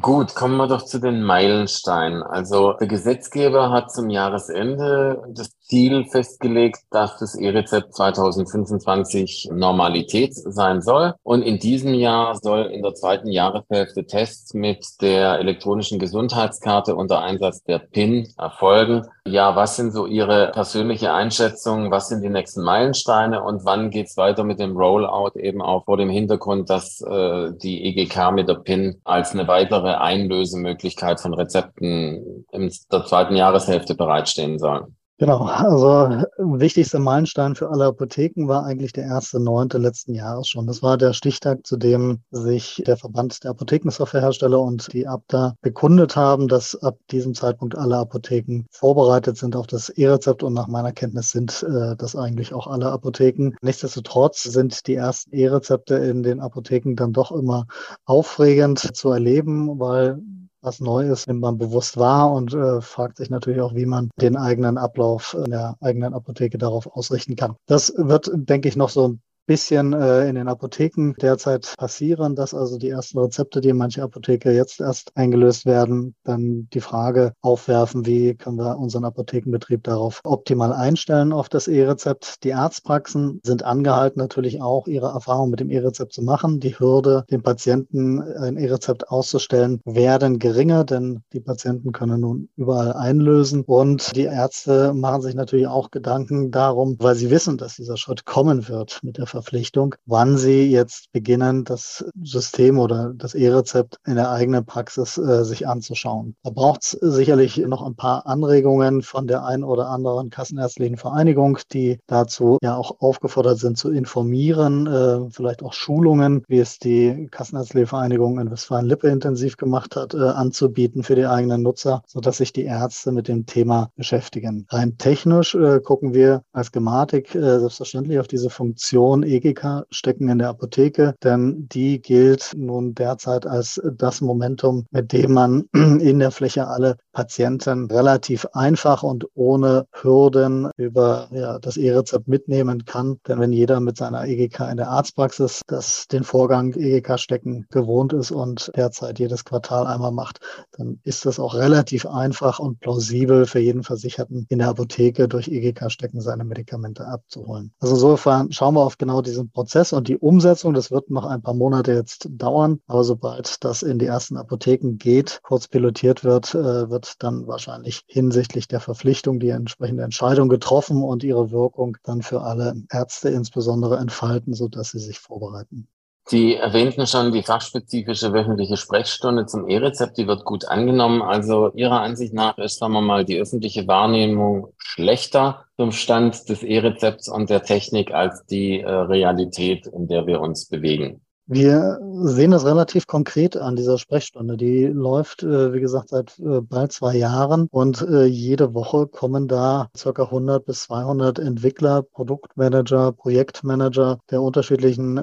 Gut, 0.00 0.34
kommen 0.34 0.56
wir 0.56 0.66
doch 0.66 0.82
zu 0.84 0.98
den 0.98 1.22
Meilensteinen. 1.22 2.24
Also 2.24 2.72
der 2.72 2.88
Gesetzgeber 2.88 3.70
hat 3.70 3.92
zum 3.92 4.10
Jahresende 4.10 5.22
des 5.28 5.56
Ziel 5.64 6.04
festgelegt, 6.04 6.80
dass 6.90 7.16
das 7.18 7.34
E-Rezept 7.34 7.94
2025 7.94 9.48
Normalität 9.52 10.34
sein 10.34 10.82
soll. 10.82 11.14
Und 11.22 11.42
in 11.42 11.58
diesem 11.58 11.94
Jahr 11.94 12.36
soll 12.36 12.66
in 12.66 12.82
der 12.82 12.94
zweiten 12.94 13.30
Jahreshälfte 13.30 14.04
Tests 14.04 14.52
mit 14.54 14.84
der 15.00 15.38
elektronischen 15.38 15.98
Gesundheitskarte 15.98 16.94
unter 16.94 17.22
Einsatz 17.22 17.62
der 17.64 17.78
PIN 17.78 18.28
erfolgen. 18.36 19.06
Ja, 19.26 19.56
was 19.56 19.76
sind 19.76 19.92
so 19.92 20.06
Ihre 20.06 20.52
persönliche 20.52 21.14
Einschätzung? 21.14 21.90
Was 21.90 22.08
sind 22.08 22.22
die 22.22 22.28
nächsten 22.28 22.62
Meilensteine 22.62 23.42
und 23.42 23.64
wann 23.64 23.90
geht's 23.90 24.18
weiter 24.18 24.44
mit 24.44 24.60
dem 24.60 24.76
Rollout 24.76 25.38
eben 25.38 25.62
auch 25.62 25.86
vor 25.86 25.96
dem 25.96 26.10
Hintergrund, 26.10 26.68
dass 26.68 27.00
äh, 27.00 27.52
die 27.62 27.84
EGK 27.86 28.32
mit 28.32 28.48
der 28.48 28.56
PIN 28.56 29.00
als 29.04 29.32
eine 29.32 29.48
weitere 29.48 29.94
Einlösemöglichkeit 29.94 31.20
von 31.20 31.32
Rezepten 31.32 32.44
in 32.52 32.70
der 32.92 33.06
zweiten 33.06 33.34
Jahreshälfte 33.34 33.94
bereitstehen 33.94 34.58
soll? 34.58 34.88
Genau, 35.18 35.44
also 35.44 36.24
wichtigster 36.38 36.98
Meilenstein 36.98 37.54
für 37.54 37.70
alle 37.70 37.84
Apotheken 37.84 38.48
war 38.48 38.64
eigentlich 38.66 38.92
der 38.92 39.04
erste 39.04 39.38
neunte 39.38 39.78
letzten 39.78 40.12
Jahres 40.12 40.48
schon. 40.48 40.66
Das 40.66 40.82
war 40.82 40.98
der 40.98 41.12
Stichtag, 41.12 41.64
zu 41.64 41.76
dem 41.76 42.22
sich 42.32 42.82
der 42.84 42.96
Verband 42.96 43.44
der 43.44 43.52
Apothekensoftwarehersteller 43.52 44.58
und 44.60 44.92
die 44.92 45.06
Abda 45.06 45.54
bekundet 45.62 46.16
haben, 46.16 46.48
dass 46.48 46.74
ab 46.82 46.98
diesem 47.12 47.34
Zeitpunkt 47.34 47.78
alle 47.78 47.96
Apotheken 47.96 48.64
vorbereitet 48.72 49.36
sind 49.36 49.54
auf 49.54 49.68
das 49.68 49.88
E-Rezept 49.88 50.42
und 50.42 50.52
nach 50.52 50.66
meiner 50.66 50.90
Kenntnis 50.90 51.30
sind 51.30 51.62
äh, 51.62 51.94
das 51.94 52.16
eigentlich 52.16 52.52
auch 52.52 52.66
alle 52.66 52.90
Apotheken. 52.90 53.52
Nichtsdestotrotz 53.62 54.42
sind 54.42 54.88
die 54.88 54.96
ersten 54.96 55.32
E-Rezepte 55.32 55.94
in 55.94 56.24
den 56.24 56.40
Apotheken 56.40 56.96
dann 56.96 57.12
doch 57.12 57.30
immer 57.30 57.66
aufregend 58.04 58.80
zu 58.96 59.10
erleben, 59.10 59.78
weil 59.78 60.18
was 60.64 60.80
neu 60.80 61.10
ist, 61.10 61.28
nimmt 61.28 61.40
man 61.40 61.58
bewusst 61.58 61.96
wahr 61.96 62.32
und 62.32 62.54
äh, 62.54 62.80
fragt 62.80 63.18
sich 63.18 63.30
natürlich 63.30 63.60
auch, 63.60 63.74
wie 63.74 63.86
man 63.86 64.10
den 64.20 64.36
eigenen 64.36 64.78
Ablauf 64.78 65.34
in 65.34 65.50
der 65.50 65.76
eigenen 65.80 66.14
Apotheke 66.14 66.58
darauf 66.58 66.86
ausrichten 66.86 67.36
kann. 67.36 67.56
Das 67.66 67.92
wird, 67.96 68.30
denke 68.34 68.68
ich, 68.68 68.76
noch 68.76 68.88
so 68.88 69.08
ein 69.08 69.20
bisschen 69.46 69.92
äh, 69.92 70.28
in 70.28 70.34
den 70.34 70.48
Apotheken 70.48 71.14
derzeit 71.20 71.74
passieren, 71.76 72.34
dass 72.34 72.54
also 72.54 72.78
die 72.78 72.88
ersten 72.88 73.18
Rezepte, 73.18 73.60
die 73.60 73.68
in 73.68 73.76
manche 73.76 74.02
Apotheke 74.02 74.52
jetzt 74.52 74.80
erst 74.80 75.16
eingelöst 75.16 75.66
werden, 75.66 76.14
dann 76.24 76.68
die 76.72 76.80
Frage 76.80 77.34
aufwerfen, 77.40 78.06
wie 78.06 78.34
können 78.34 78.58
wir 78.58 78.78
unseren 78.78 79.04
Apothekenbetrieb 79.04 79.82
darauf 79.84 80.20
optimal 80.24 80.72
einstellen 80.72 81.32
auf 81.32 81.48
das 81.48 81.68
E-Rezept. 81.68 82.42
Die 82.44 82.54
Arztpraxen 82.54 83.40
sind 83.44 83.64
angehalten, 83.64 84.20
natürlich 84.20 84.62
auch 84.62 84.86
ihre 84.86 85.08
Erfahrung 85.08 85.50
mit 85.50 85.60
dem 85.60 85.70
E-Rezept 85.70 86.12
zu 86.12 86.22
machen. 86.22 86.60
Die 86.60 86.78
Hürde, 86.78 87.24
dem 87.30 87.42
Patienten 87.42 88.20
ein 88.22 88.56
E-Rezept 88.56 89.08
auszustellen, 89.08 89.80
werden 89.84 90.38
geringer, 90.38 90.84
denn 90.84 91.22
die 91.32 91.40
Patienten 91.40 91.92
können 91.92 92.20
nun 92.20 92.48
überall 92.56 92.92
einlösen. 92.92 93.62
Und 93.62 94.14
die 94.16 94.24
Ärzte 94.24 94.94
machen 94.94 95.22
sich 95.22 95.34
natürlich 95.34 95.66
auch 95.66 95.90
Gedanken 95.90 96.50
darum, 96.50 96.96
weil 96.98 97.14
sie 97.14 97.30
wissen, 97.30 97.58
dass 97.58 97.76
dieser 97.76 97.96
Schritt 97.96 98.24
kommen 98.24 98.68
wird 98.68 99.00
mit 99.02 99.18
der 99.18 99.26
Verpflichtung, 99.34 99.96
wann 100.06 100.38
Sie 100.38 100.70
jetzt 100.70 101.10
beginnen, 101.10 101.64
das 101.64 102.04
System 102.22 102.78
oder 102.78 103.12
das 103.14 103.34
E-Rezept 103.34 103.98
in 104.06 104.14
der 104.14 104.30
eigenen 104.30 104.64
Praxis 104.64 105.18
äh, 105.18 105.44
sich 105.44 105.66
anzuschauen. 105.66 106.36
Da 106.44 106.50
braucht 106.50 106.82
es 106.84 106.90
sicherlich 106.92 107.56
noch 107.58 107.82
ein 107.82 107.96
paar 107.96 108.26
Anregungen 108.26 109.02
von 109.02 109.26
der 109.26 109.44
einen 109.44 109.64
oder 109.64 109.88
anderen 109.88 110.30
kassenärztlichen 110.30 110.96
Vereinigung, 110.96 111.58
die 111.72 111.98
dazu 112.06 112.58
ja 112.62 112.76
auch 112.76 113.00
aufgefordert 113.00 113.58
sind 113.58 113.76
zu 113.76 113.90
informieren, 113.90 114.86
äh, 114.86 115.30
vielleicht 115.30 115.64
auch 115.64 115.72
Schulungen, 115.72 116.44
wie 116.46 116.60
es 116.60 116.78
die 116.78 117.26
Kassenärztliche 117.30 117.88
Vereinigung 117.88 118.38
in 118.38 118.50
Westfalen-Lippe 118.52 119.08
intensiv 119.08 119.56
gemacht 119.56 119.96
hat, 119.96 120.14
äh, 120.14 120.18
anzubieten 120.18 121.02
für 121.02 121.16
die 121.16 121.26
eigenen 121.26 121.62
Nutzer, 121.62 122.02
sodass 122.06 122.36
sich 122.36 122.52
die 122.52 122.64
Ärzte 122.64 123.10
mit 123.10 123.26
dem 123.26 123.46
Thema 123.46 123.90
beschäftigen. 123.96 124.66
Rein 124.70 124.96
technisch 124.96 125.56
äh, 125.56 125.80
gucken 125.80 126.14
wir 126.14 126.42
als 126.52 126.70
Gematik 126.70 127.34
äh, 127.34 127.58
selbstverständlich 127.58 128.20
auf 128.20 128.28
diese 128.28 128.50
Funktion 128.50 129.23
EGK 129.24 129.84
stecken 129.90 130.28
in 130.28 130.38
der 130.38 130.50
Apotheke, 130.50 131.14
denn 131.22 131.68
die 131.68 132.00
gilt 132.00 132.52
nun 132.56 132.94
derzeit 132.94 133.46
als 133.46 133.80
das 133.96 134.20
Momentum, 134.20 134.86
mit 134.90 135.12
dem 135.12 135.32
man 135.32 135.64
in 135.72 136.18
der 136.18 136.30
Fläche 136.30 136.68
alle 136.68 136.96
Patienten 137.14 137.90
relativ 137.90 138.46
einfach 138.52 139.02
und 139.02 139.26
ohne 139.34 139.86
Hürden 139.92 140.70
über 140.76 141.28
ja, 141.30 141.58
das 141.58 141.76
E-Rezept 141.76 142.28
mitnehmen 142.28 142.84
kann. 142.84 143.18
Denn 143.26 143.40
wenn 143.40 143.52
jeder 143.52 143.80
mit 143.80 143.96
seiner 143.96 144.26
EGK 144.26 144.68
in 144.70 144.76
der 144.76 144.90
Arztpraxis 144.90 145.62
das 145.66 146.06
den 146.08 146.24
Vorgang 146.24 146.74
EGK 146.74 147.18
stecken 147.18 147.66
gewohnt 147.70 148.12
ist 148.12 148.32
und 148.32 148.72
derzeit 148.76 149.18
jedes 149.18 149.44
Quartal 149.44 149.86
einmal 149.86 150.12
macht, 150.12 150.40
dann 150.76 151.00
ist 151.04 151.24
das 151.24 151.38
auch 151.38 151.54
relativ 151.54 152.04
einfach 152.06 152.58
und 152.58 152.80
plausibel 152.80 153.46
für 153.46 153.60
jeden 153.60 153.84
Versicherten 153.84 154.46
in 154.48 154.58
der 154.58 154.68
Apotheke 154.68 155.28
durch 155.28 155.48
EGK 155.48 155.90
stecken 155.90 156.20
seine 156.20 156.44
Medikamente 156.44 157.06
abzuholen. 157.06 157.72
Also 157.80 157.94
insofern 157.94 158.52
schauen 158.52 158.74
wir 158.74 158.82
auf 158.82 158.98
genau 158.98 159.22
diesen 159.22 159.50
Prozess 159.50 159.92
und 159.92 160.08
die 160.08 160.18
Umsetzung. 160.18 160.74
Das 160.74 160.90
wird 160.90 161.10
noch 161.10 161.24
ein 161.24 161.42
paar 161.42 161.54
Monate 161.54 161.92
jetzt 161.92 162.28
dauern, 162.30 162.80
aber 162.88 163.04
sobald 163.04 163.62
das 163.64 163.82
in 163.82 163.98
die 163.98 164.06
ersten 164.06 164.36
Apotheken 164.36 164.96
geht, 164.98 165.40
kurz 165.42 165.68
pilotiert 165.68 166.24
wird, 166.24 166.54
äh, 166.54 166.90
wird 167.04 167.22
dann 167.22 167.46
wahrscheinlich 167.46 168.02
hinsichtlich 168.06 168.68
der 168.68 168.80
Verpflichtung 168.80 169.40
die 169.40 169.50
entsprechende 169.50 170.02
Entscheidung 170.02 170.48
getroffen 170.48 171.02
und 171.02 171.22
ihre 171.24 171.50
Wirkung 171.50 171.96
dann 172.02 172.22
für 172.22 172.42
alle 172.42 172.74
Ärzte 172.90 173.28
insbesondere 173.28 173.98
entfalten, 173.98 174.54
sodass 174.54 174.90
sie 174.90 174.98
sich 174.98 175.18
vorbereiten. 175.18 175.88
Sie 176.26 176.54
erwähnten 176.54 177.06
schon 177.06 177.32
die 177.32 177.42
fachspezifische 177.42 178.32
wöchentliche 178.32 178.78
Sprechstunde 178.78 179.44
zum 179.44 179.68
E-Rezept, 179.68 180.16
die 180.16 180.26
wird 180.26 180.46
gut 180.46 180.64
angenommen. 180.64 181.20
Also 181.20 181.70
Ihrer 181.74 182.00
Ansicht 182.00 182.32
nach 182.32 182.56
ist, 182.56 182.78
sagen 182.78 182.94
wir 182.94 183.02
mal, 183.02 183.26
die 183.26 183.38
öffentliche 183.38 183.86
Wahrnehmung 183.86 184.72
schlechter 184.78 185.66
zum 185.76 185.92
Stand 185.92 186.48
des 186.48 186.62
E-Rezepts 186.62 187.28
und 187.28 187.50
der 187.50 187.62
Technik 187.62 188.14
als 188.14 188.46
die 188.46 188.80
äh, 188.80 188.88
Realität, 188.88 189.86
in 189.86 190.08
der 190.08 190.26
wir 190.26 190.40
uns 190.40 190.66
bewegen. 190.66 191.20
Wir 191.46 191.98
sehen 192.22 192.52
das 192.52 192.64
relativ 192.64 193.06
konkret 193.06 193.58
an 193.58 193.76
dieser 193.76 193.98
Sprechstunde. 193.98 194.56
Die 194.56 194.86
läuft, 194.86 195.42
äh, 195.42 195.74
wie 195.74 195.80
gesagt, 195.80 196.08
seit 196.08 196.38
äh, 196.38 196.62
bald 196.62 196.92
zwei 196.92 197.16
Jahren 197.16 197.68
und 197.70 198.00
äh, 198.00 198.24
jede 198.24 198.72
Woche 198.72 199.06
kommen 199.08 199.46
da 199.46 199.90
circa 199.94 200.24
100 200.24 200.64
bis 200.64 200.84
200 200.84 201.38
Entwickler, 201.38 202.00
Produktmanager, 202.00 203.12
Projektmanager 203.12 204.20
der 204.30 204.40
unterschiedlichen 204.40 205.18